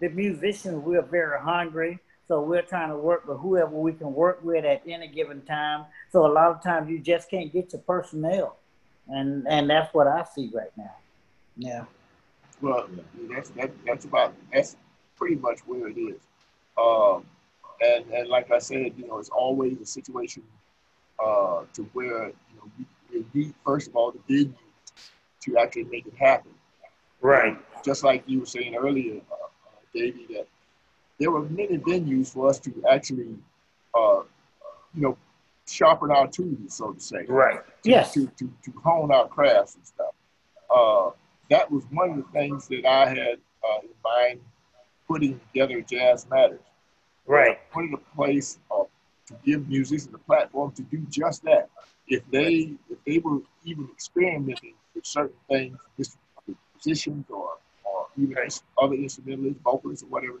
[0.00, 4.44] the musicians we're very hungry so we're trying to work with whoever we can work
[4.44, 5.86] with at any given time.
[6.12, 8.58] So a lot of times you just can't get your personnel,
[9.08, 10.94] and and that's what I see right now.
[11.56, 11.84] Yeah.
[12.60, 12.86] Well,
[13.30, 14.76] that's that, that's about that's
[15.18, 16.20] pretty much where it is.
[16.78, 17.24] Um,
[17.80, 20.42] and and like I said, you know, it's always a situation
[21.22, 24.52] uh, to where you know we, we need first of all the big
[25.40, 26.52] to actually make it happen.
[27.20, 27.58] Right.
[27.84, 30.46] Just like you were saying earlier, uh, uh, Davey, that
[31.18, 33.36] there were many venues for us to actually,
[33.94, 34.22] uh,
[34.94, 35.18] you know,
[35.66, 37.24] sharpen our tools, so to say.
[37.28, 37.60] Right.
[37.82, 38.12] To, yes.
[38.14, 40.14] To, to, to hone our crafts and stuff.
[40.74, 41.10] Uh,
[41.50, 44.40] that was one of the things that I had uh, in mind
[45.08, 46.60] putting together Jazz Matters.
[47.26, 47.58] Right.
[47.72, 48.84] Put it a place uh,
[49.26, 51.68] to give musicians a platform to do just that.
[52.06, 55.76] If they if they were even experimenting with certain things,
[56.74, 57.50] musicians or
[57.84, 58.62] or even right.
[58.80, 60.40] other instrumentalists, vocalists, or whatever,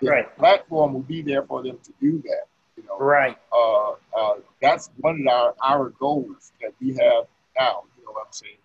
[0.00, 0.38] the right.
[0.38, 2.46] platform will be there for them to do that.
[2.76, 3.36] You know, right.
[3.52, 7.26] Uh, uh, that's one of our, our goals that we have
[7.58, 7.84] now.
[7.98, 8.56] You know what I'm saying?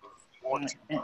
[0.42, 1.02] We want to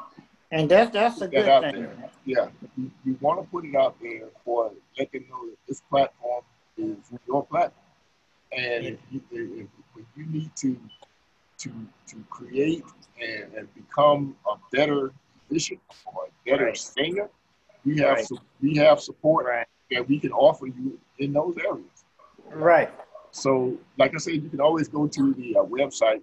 [0.54, 1.82] and that's that's a good thing.
[1.82, 2.10] There.
[2.24, 5.80] Yeah, you, we want to put it out there for let them know that this
[5.90, 6.44] platform
[6.78, 6.96] is
[7.26, 7.84] your platform,
[8.56, 8.90] and yeah.
[8.90, 9.66] if, you, if,
[10.00, 10.78] if you need to
[11.58, 11.70] to
[12.06, 12.84] to create
[13.20, 15.12] and, and become a better
[15.50, 16.76] musician or a better right.
[16.76, 17.28] singer,
[17.84, 18.28] we have right.
[18.62, 22.04] we have support right that we can offer you in those areas.
[22.52, 22.90] Right.
[23.32, 26.22] So, like I said, you can always go to the uh, website,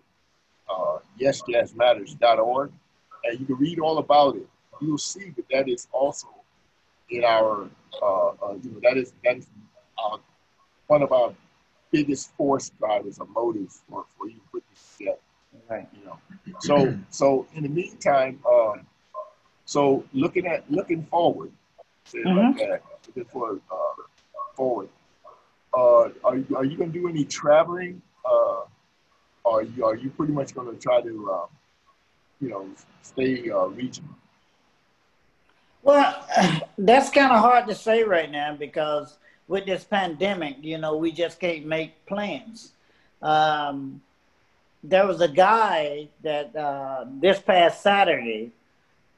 [0.69, 2.71] uh, yesjazzmatters.org,
[3.23, 4.47] and you can read all about it.
[4.81, 6.27] You'll see that that is also
[7.09, 7.69] in our,
[8.01, 9.47] uh, uh, you know, that is that is
[10.03, 10.17] uh,
[10.87, 11.33] one of our
[11.91, 15.17] biggest force drivers or motives for, for you putting put this together.
[15.69, 15.87] Right.
[15.93, 16.19] You know.
[16.59, 18.87] So so in the meantime, um,
[19.65, 21.51] so looking at looking forward,
[22.11, 22.57] mm-hmm.
[22.57, 22.81] like
[23.15, 24.03] that, for uh,
[24.55, 24.89] forward.
[25.73, 28.01] Uh, are you are you gonna do any traveling?
[28.25, 28.61] Uh,
[29.45, 31.45] are you are you pretty much gonna try to, uh,
[32.41, 32.67] you know,
[33.01, 34.09] stay uh, regional?
[35.83, 36.27] Well,
[36.77, 39.17] that's kind of hard to say right now because
[39.47, 42.73] with this pandemic, you know, we just can't make plans.
[43.21, 44.01] Um,
[44.83, 48.51] there was a guy that uh, this past Saturday,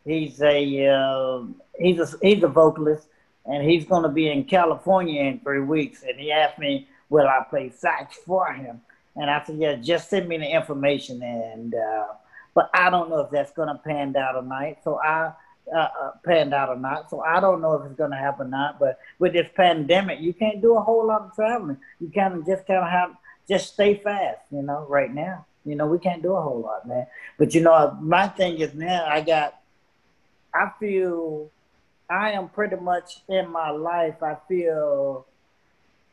[0.06, 1.44] he's a uh,
[1.80, 3.08] he's a he's a vocalist
[3.46, 6.04] and he's going to be in California in three weeks.
[6.04, 8.82] And he asked me, will I play sax for him?
[9.16, 11.22] And I said, yeah, just send me the information.
[11.22, 12.08] And uh,
[12.54, 14.78] but I don't know if that's going to pan out or not.
[14.84, 15.34] So I
[15.72, 17.10] uh, uh, panned out or not.
[17.10, 18.80] So I don't know if it's going to happen or not.
[18.80, 21.78] But with this pandemic, you can't do a whole lot of traveling.
[22.00, 23.16] You kind of just kind of have
[23.48, 24.40] just stay fast.
[24.52, 27.08] You know, right now, you know, we can't do a whole lot, man.
[27.38, 29.60] But you know, my thing is now I got.
[30.54, 31.50] I feel
[32.10, 34.22] I am pretty much in my life.
[34.22, 35.26] I feel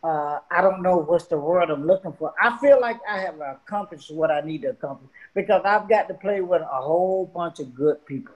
[0.02, 2.32] uh, I don't know what's the word I'm looking for.
[2.40, 6.14] I feel like I have accomplished what I need to accomplish because I've got to
[6.14, 8.34] play with a whole bunch of good people.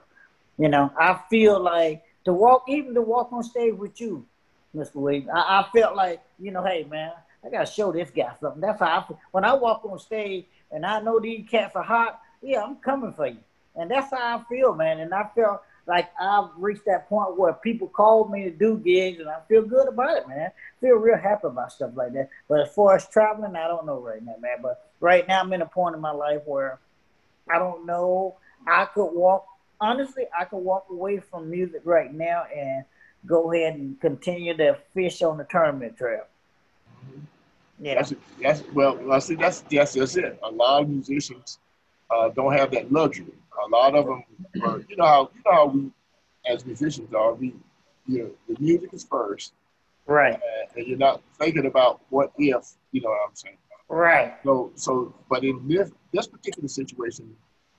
[0.57, 4.25] You know, I feel like to walk, even to walk on stage with you,
[4.75, 4.95] Mr.
[4.95, 7.11] Williams, I, I felt like, you know, hey, man,
[7.43, 8.61] I got to show this guy something.
[8.61, 9.19] That's how I feel.
[9.31, 13.13] When I walk on stage and I know these cats are hot, yeah, I'm coming
[13.13, 13.39] for you.
[13.75, 14.99] And that's how I feel, man.
[14.99, 19.19] And I felt like I've reached that point where people call me to do gigs
[19.19, 20.49] and I feel good about it, man.
[20.49, 22.29] I feel real happy about stuff like that.
[22.47, 24.57] But as far as traveling, I don't know right now, man.
[24.61, 26.79] But right now I'm in a point in my life where
[27.49, 28.37] I don't know.
[28.67, 29.45] I could walk
[29.79, 32.85] honestly, I could walk away from music right now and
[33.25, 36.23] go ahead and continue to fish on the tournament trail.
[37.79, 37.95] Yeah.
[37.95, 40.39] That's, that's well, I see that's that's that's it.
[40.43, 41.59] A lot of musicians
[42.09, 43.33] uh, don't have that luxury
[43.63, 44.23] a lot of them,
[44.63, 45.91] are, you know how you know how we,
[46.47, 47.55] as musicians, are we,
[48.05, 49.53] you know, the music is first,
[50.05, 50.33] right?
[50.33, 53.57] And, and you're not thinking about what if, you know what I'm saying?
[53.87, 54.35] Right.
[54.43, 57.35] So, so, but in this this particular situation,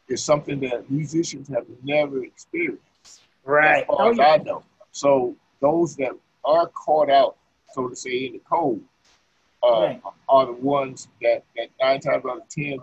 [0.09, 3.81] is something that musicians have never experienced, right?
[3.81, 4.25] As far oh, as yeah.
[4.25, 4.63] I know.
[4.93, 6.13] So those that
[6.45, 7.37] are caught out,
[7.73, 8.81] so to say, in the cold,
[9.63, 10.03] uh, right.
[10.29, 12.79] are the ones that that nine times out of ten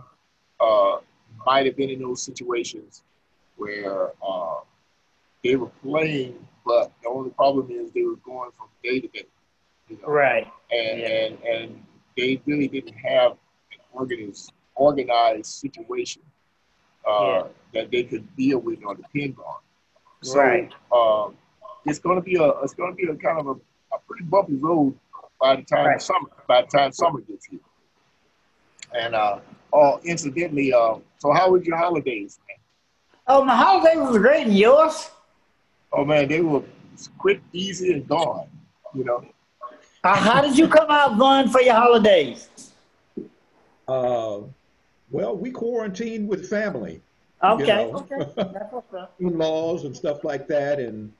[0.59, 0.97] uh,
[1.45, 3.03] might have been in those situations
[3.57, 4.59] where uh,
[5.43, 6.35] they were playing,
[6.65, 9.25] but the only problem is they were going from day to day.
[9.89, 10.07] You know?
[10.07, 10.47] Right.
[10.71, 11.07] And, yeah.
[11.07, 11.83] and and
[12.17, 16.21] they really didn't have an organist organized situation
[17.07, 17.43] uh, yeah.
[17.73, 19.59] that they could deal with or depend on.
[20.21, 20.71] So right.
[20.91, 21.35] um,
[21.85, 23.51] it's going to be a it's going to be a kind of a,
[23.95, 24.97] a pretty bumpy road
[25.39, 26.01] by the time right.
[26.01, 27.59] summer by the time summer gets here.
[28.93, 29.39] And uh,
[29.73, 32.39] oh, incidentally, uh, so how was your holidays?
[33.27, 34.47] Oh, my holidays was great.
[34.47, 35.09] And yours?
[35.91, 36.63] Oh man, they were
[37.17, 38.47] quick, easy, and gone.
[38.93, 39.25] You know.
[40.03, 42.49] Uh, how did you come out, Vaughn, for your holidays?
[43.87, 44.39] Uh,
[45.11, 47.01] well, we quarantined with family.
[47.43, 48.07] Okay, you know?
[48.11, 49.05] okay.
[49.19, 51.11] In-laws and stuff like that, and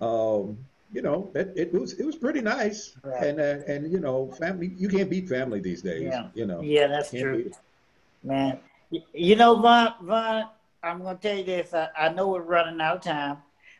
[0.00, 0.58] um,
[0.92, 2.94] you know, it, it was it was pretty nice.
[3.02, 3.24] Right.
[3.24, 6.02] And uh, and you know, family you can't beat family these days.
[6.02, 6.28] Yeah.
[6.34, 6.60] You know.
[6.60, 7.50] Yeah, that's true.
[8.22, 8.58] Man,
[9.12, 10.48] you know, Vaughn, Vaughn,
[10.82, 11.74] I'm gonna tell you this.
[11.74, 13.38] I, I know we're running out of time,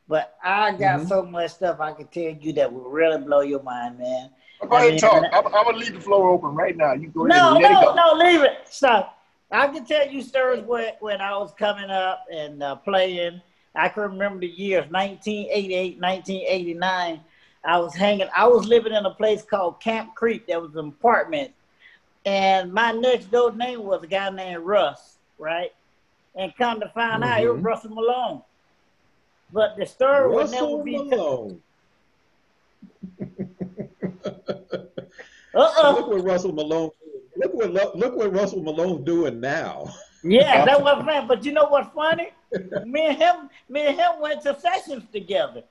[0.09, 1.09] but I got mm-hmm.
[1.09, 4.31] so much stuff I can tell you that will really blow your mind, man.
[4.61, 5.25] Go ahead, talk.
[5.33, 6.93] I'm, I'm, gonna leave the floor open right now.
[6.93, 7.73] You go no, ahead.
[7.73, 8.59] No, no, no, leave it.
[8.69, 9.19] Stop.
[9.51, 13.43] I can tell you stories when, when I was coming up and uh, playing.
[13.75, 17.21] I can remember the years 1988, 1989.
[17.65, 20.47] I was hanging, I was living in a place called Camp Creek.
[20.47, 21.53] That was an apartment.
[22.25, 25.73] And my next door name was a guy named Russ, right?
[26.35, 27.33] And come to find mm-hmm.
[27.33, 28.43] out, it was Russell Malone.
[29.53, 31.63] But the story Russell would never be Malone.
[35.55, 35.93] uh-uh.
[35.93, 36.91] Look what Russell Malone
[37.37, 39.89] look what look what Russell Malone's doing now.
[40.23, 41.27] Yeah, that was man.
[41.27, 42.31] But you know what's funny?
[42.85, 45.63] me and him, me and him went to sessions together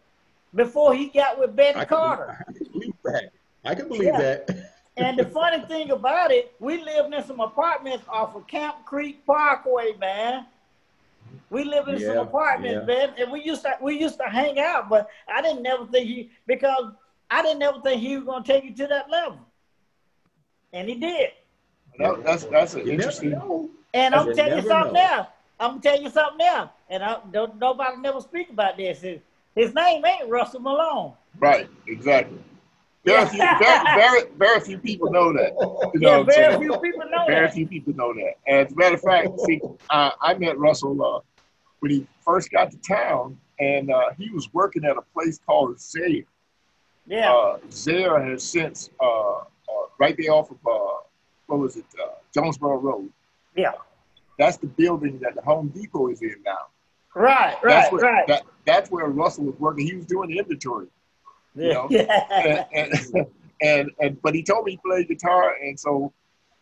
[0.53, 2.43] before he got with Benny Carter.
[2.47, 3.31] Can, I can believe that.
[3.63, 4.17] I can believe yeah.
[4.17, 4.70] that.
[4.97, 9.25] And the funny thing about it, we lived in some apartments off of Camp Creek
[9.25, 10.45] Parkway, man.
[11.49, 12.95] We lived in yeah, some apartments, yeah.
[12.95, 14.89] man, and we used to we used to hang out.
[14.89, 16.91] But I didn't never think he because
[17.29, 19.39] I didn't ever think he was gonna take you to that level,
[20.73, 21.29] and he did.
[21.97, 23.33] That, that's that's an interesting.
[23.93, 24.99] And I'm telling you something know.
[24.99, 25.29] now.
[25.59, 29.01] I'm gonna tell you something now, and I don't nobody never speak about this.
[29.01, 29.19] His,
[29.55, 31.13] his name ain't Russell Malone.
[31.37, 32.39] Right, exactly.
[33.03, 35.53] Very, few, very, very, very few people know that.
[35.93, 37.53] You know yeah, very few people know very that.
[37.53, 38.33] few people know that.
[38.45, 41.19] And as a matter of fact, see, uh, I met Russell uh,
[41.79, 45.77] when he first got to town, and uh, he was working at a place called
[45.77, 46.25] Zayre.
[47.07, 47.33] Yeah.
[47.33, 49.43] Uh, Zayre has since uh, uh,
[49.99, 50.57] right there off of
[51.47, 53.11] what was it, uh, Jonesboro Road.
[53.55, 53.71] Yeah.
[54.37, 56.67] That's the building that the Home Depot is in now.
[57.13, 58.27] Right, right, that's where, right.
[58.27, 59.85] That, that's where Russell was working.
[59.85, 60.87] He was doing the inventory.
[61.55, 61.87] You know?
[61.89, 62.65] yeah.
[62.73, 63.27] And, and,
[63.61, 66.13] and, and, but he told me he played guitar, and so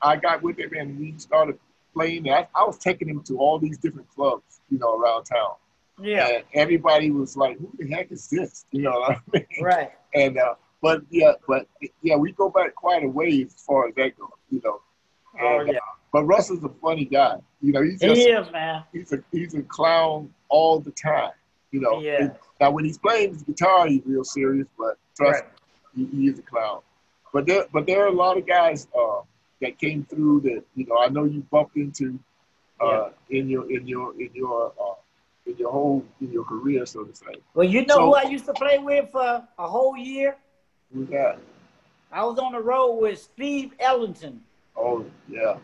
[0.01, 1.59] I got with him and we started
[1.93, 2.29] playing.
[2.29, 5.53] I, I was taking him to all these different clubs, you know, around town.
[6.01, 6.27] Yeah.
[6.27, 9.45] And everybody was like, "Who the heck is this?" You know what I mean?
[9.61, 9.91] Right.
[10.13, 11.67] And uh, but yeah, but
[12.01, 14.81] yeah, we go back quite a ways as far as that goes, you know.
[15.41, 15.77] Oh yeah.
[15.77, 17.35] Uh, but Russell's a funny guy.
[17.61, 18.83] You know, he's just he is, man.
[18.93, 21.31] He's a he's a clown all the time.
[21.71, 22.01] You know.
[22.01, 22.29] Yeah.
[22.59, 25.51] Now when he's playing his guitar, he's real serious, but trust right.
[25.95, 26.81] me, he, he, is a clown.
[27.33, 29.21] But there but there are a lot of guys uh,
[29.61, 32.19] that came through that you know I know you bumped into
[32.81, 33.39] uh, yeah.
[33.39, 34.95] in your in your in your uh,
[35.45, 37.35] in your whole in your career, so to say.
[37.53, 40.37] Well, you know so, who I used to play with for a whole year.
[40.93, 41.39] Who's that?
[42.11, 44.41] I was on the road with Steve Ellington.
[44.75, 45.57] Oh yeah.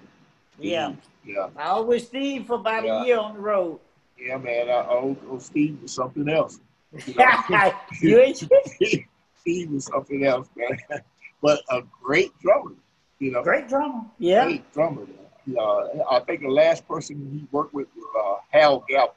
[0.59, 0.93] Yeah.
[1.25, 1.49] Yeah.
[1.57, 3.01] I was with Steve for about yeah.
[3.01, 3.79] a year on the road.
[4.17, 4.69] Yeah, man.
[4.69, 6.59] I, oh, oh Steve was something else.
[7.05, 7.73] You, know?
[8.01, 9.05] you Steve,
[9.41, 10.77] Steve was something else, man.
[11.41, 12.71] But a great drummer.
[13.19, 13.43] You know.
[13.43, 14.01] Great drummer.
[14.17, 14.45] Yeah.
[14.45, 15.05] Great drummer.
[15.45, 15.83] Yeah.
[16.09, 19.11] I think the last person he worked with was uh, Hal Galper.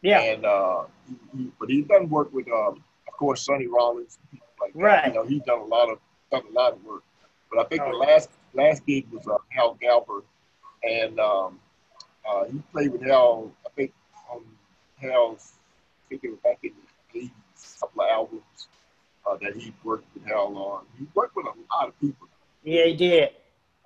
[0.00, 0.20] Yeah.
[0.20, 4.18] And uh, he, he, but he done work with, um, of course, Sonny Rollins
[4.60, 4.78] like that.
[4.78, 5.06] Right.
[5.08, 5.98] You know, he's done a lot of
[6.30, 7.02] done a lot of work.
[7.50, 10.22] But I think oh, the last last gig was uh, Hal Galper,
[10.82, 11.58] and um,
[12.28, 13.52] uh, he played with Hal.
[13.66, 13.92] I think
[15.00, 15.52] Hal's.
[16.06, 16.72] I think it was back in
[17.12, 17.30] the '80s.
[17.80, 18.68] Couple of albums
[19.26, 20.84] uh, that he worked with Hal on.
[20.98, 22.28] He worked with a lot of people.
[22.64, 23.30] Yeah, he did.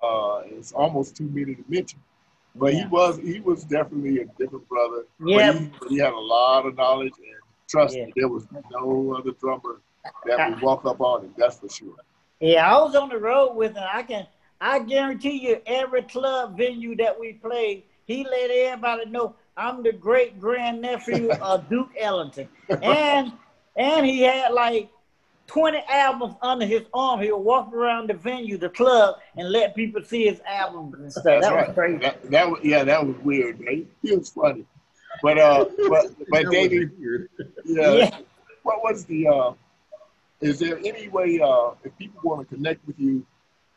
[0.01, 1.99] Uh, it's almost too many to mention.
[2.55, 2.81] But yeah.
[2.81, 5.05] he was he was definitely a different brother.
[5.23, 5.53] Yeah.
[5.53, 7.35] He, he had a lot of knowledge and
[7.67, 8.05] trust yeah.
[8.05, 9.81] me, there was no other drummer
[10.25, 11.33] that would walk up on him.
[11.37, 11.95] That's for sure.
[12.39, 13.83] Yeah, I was on the road with him.
[13.91, 14.27] I can,
[14.61, 19.93] I guarantee you, every club venue that we played, he let everybody know I'm the
[19.93, 23.33] great grandnephew of Duke Ellington, and
[23.75, 24.89] and he had like
[25.47, 27.21] 20 albums under his arm.
[27.21, 31.11] He would walk around the venue, the club, and let people see his albums and
[31.11, 31.23] stuff.
[31.23, 31.67] That's that right.
[31.67, 31.97] was crazy.
[31.99, 33.87] That, that was, yeah, that was weird, man.
[34.01, 34.65] He was funny.
[35.21, 36.91] But uh, but but David,
[37.65, 38.17] yeah, yeah,
[38.63, 39.53] what was the uh,
[40.41, 43.25] is there any way, uh, if people want to connect with you,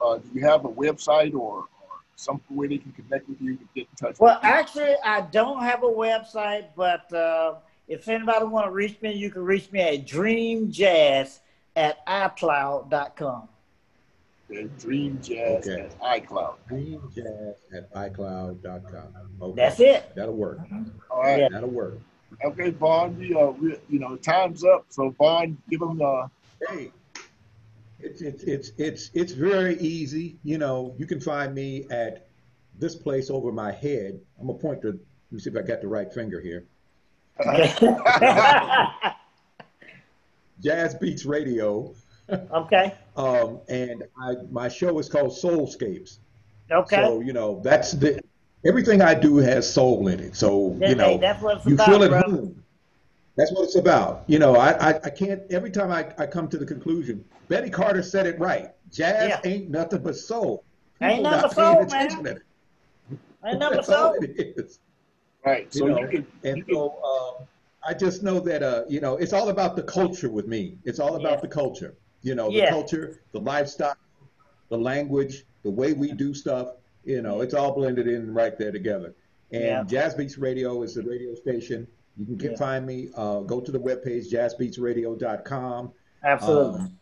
[0.00, 1.77] uh, do you have a website or, or
[2.18, 4.18] some way they can connect with you to get in touch.
[4.18, 7.54] Well, actually, I don't have a website, but uh,
[7.86, 11.38] if anybody want to reach me, you can reach me at dreamjazz
[11.76, 13.48] at icloud.com.
[14.50, 15.82] Okay, dreamjazz okay.
[15.82, 16.56] at iCloud.
[16.68, 19.42] Dreamjazz at iCloud.com.
[19.42, 19.54] Okay.
[19.54, 20.12] That's it.
[20.16, 20.58] That'll work.
[21.10, 21.38] All right.
[21.38, 21.48] Yeah.
[21.52, 21.98] That'll work.
[22.44, 24.86] Okay, Vaughn, we, uh, we, you know, time's up.
[24.88, 26.04] So, Vaughn, give them the.
[26.04, 26.28] Uh,
[26.68, 26.90] hey,
[28.00, 30.38] it's, it's, it's, it's, it's very easy.
[30.44, 32.28] You know, you can find me at
[32.78, 34.20] this place over my head.
[34.40, 34.98] I'm to point to, let
[35.32, 36.66] me see if I got the right finger here.
[40.60, 41.94] Jazz Beats Radio.
[42.30, 42.94] Okay.
[43.16, 46.18] um, and I, my show is called Soulscapes.
[46.70, 46.96] Okay.
[46.96, 48.20] So, you know, that's the,
[48.64, 50.36] everything I do has soul in it.
[50.36, 52.20] So, yeah, you know, hey, that's what it's you about, feel at bro.
[52.20, 52.57] home.
[53.38, 54.24] That's what it's about.
[54.26, 57.70] You know, I, I, I, can't, every time I, I come to the conclusion, Betty
[57.70, 58.70] Carter said it right.
[58.92, 59.40] Jazz Yeah.
[59.50, 60.64] ain't nothing but soul.
[61.00, 62.08] People Ain't nothing but soul, man.
[62.24, 62.42] to it.
[63.46, 64.22] Ain't nothing but That's all soul.
[64.24, 64.80] it is.
[65.46, 65.72] right.
[65.72, 66.26] So you you, know, can.
[66.42, 67.46] and you can so um,
[67.88, 70.76] I just know that uh, you know it's all about the culture with me.
[70.84, 71.40] It's all about Yeah.
[71.42, 71.94] the culture.
[72.22, 72.70] You know, the Yeah.
[72.70, 73.94] culture, the lifestyle,
[74.68, 76.70] the language, the way we do stuff.
[77.04, 79.14] You know, it's all blended in right there together.
[79.52, 79.84] And Yeah.
[79.84, 81.86] Jazz Beats Radio is the radio station.
[82.18, 82.56] You can get, Yeah.
[82.56, 83.10] find me.
[83.14, 85.92] Uh, go to the webpage jazzbeatsradio.com.
[86.24, 86.80] Absolutely.
[86.80, 86.98] Um,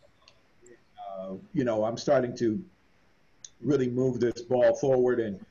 [1.19, 2.63] uh, you know, I'm starting to
[3.61, 5.43] really move this ball forward, and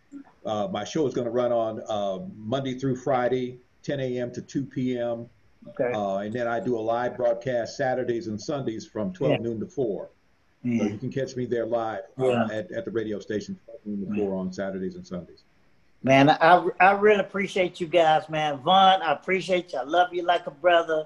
[0.44, 4.32] uh, my show is going to run on uh, Monday through Friday, 10 a.m.
[4.32, 5.28] to 2 p.m.
[5.70, 5.90] okay.
[5.92, 9.38] Uh, and then I do a live broadcast Saturdays and Sundays from 12 Yeah.
[9.38, 10.10] noon to 4.
[10.78, 12.48] So you can catch me there live Yeah.
[12.52, 15.44] at, at the radio station 12 noon to 4 on Saturdays and Sundays.
[16.06, 18.58] Man, I, I really appreciate you guys, man.
[18.58, 19.80] Vaughn, I appreciate you.
[19.80, 21.04] I love you like a brother.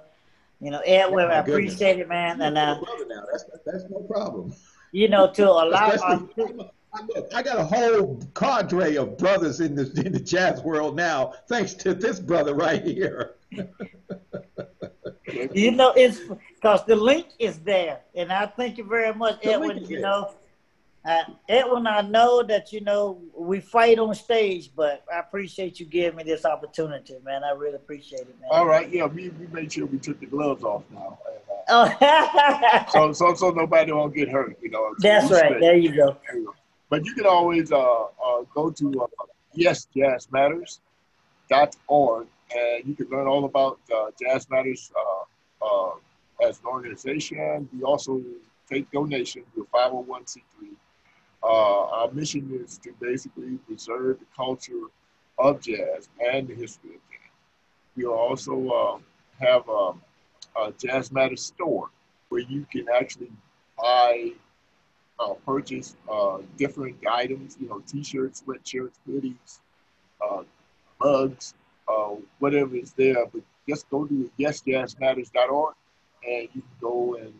[0.60, 1.72] You know, Edwin, my I goodness.
[1.72, 2.42] appreciate it, man.
[2.42, 3.24] And, You're uh, brother now.
[3.32, 4.52] That's, that's no problem.
[4.92, 6.28] you know, to allow, Especially,
[6.60, 11.32] uh, I, got a whole cadre of brothers in the in the jazz world now,
[11.48, 13.36] thanks to this brother right here.
[15.54, 16.20] you know, it's
[16.56, 18.00] because the link is there.
[18.14, 19.78] And I thank you very much, The Edwin.
[19.78, 20.26] You there.
[21.04, 25.86] Uh, Edwin, I know that, you know, we fight on stage, but I appreciate you
[25.86, 27.42] giving me this opportunity, man.
[27.44, 28.48] I really appreciate it, man.
[28.50, 28.88] all right.
[28.90, 31.18] Yeah, we, we made sure we took the gloves off now.
[31.26, 31.40] And, uh,
[31.72, 34.58] Oh, so so so nobody won't get hurt.
[34.60, 34.92] You know.
[34.98, 35.60] that's right.
[35.60, 36.16] There you go.
[36.26, 36.54] There you go.
[36.88, 39.06] But you can always uh, uh, go to uh,
[39.56, 42.26] yesjazzmatters.org
[42.56, 45.22] and you can learn all about uh, Jazz Matters uh,
[45.64, 45.92] uh,
[46.46, 47.68] as an organization.
[47.72, 48.20] We also
[48.68, 49.46] take donations.
[49.56, 50.40] We're 501c3.
[51.42, 54.88] Uh, our mission is to basically preserve the culture
[55.38, 57.30] of jazz and the history of jazz.
[57.96, 58.98] We also uh,
[59.44, 60.02] have um,
[60.56, 61.90] a Jazz Matters store
[62.28, 63.30] where you can actually
[63.78, 64.32] buy
[65.18, 69.60] uh, purchase uh, different items, you know, t-shirts, sweatshirts, hoodies,
[70.20, 70.42] uh,
[71.02, 71.54] mugs,
[71.88, 73.26] uh, whatever is there.
[73.26, 75.74] But just go to yesjazzmatters.org
[76.26, 77.34] and you can go and, and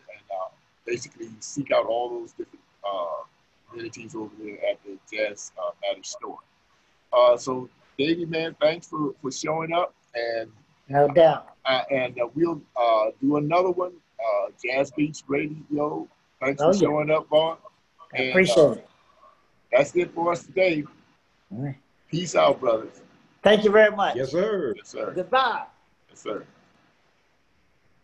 [0.85, 2.65] basically seek out all those different
[3.71, 6.37] uh, amenities over there at the Jazz uh, Matters store.
[7.13, 9.93] Uh, so, Davey, man, thanks for, for showing up.
[10.15, 10.49] And
[10.89, 11.53] No doubt.
[11.65, 16.07] uh, and uh, we'll uh, do another one, uh, Jazz Beats Radio.
[16.41, 16.79] Thanks Oh, for yeah.
[16.81, 17.57] showing up, Vaughn.
[18.13, 18.87] I And, appreciate uh, it.
[19.71, 20.83] That's it for us today.
[21.51, 21.77] All right.
[22.09, 23.01] Peace out, brothers.
[23.41, 24.15] Thank you very much.
[24.17, 24.73] Yes, sir.
[24.75, 25.13] Yes, sir.
[25.15, 25.63] Goodbye.
[26.09, 26.45] Yes, sir.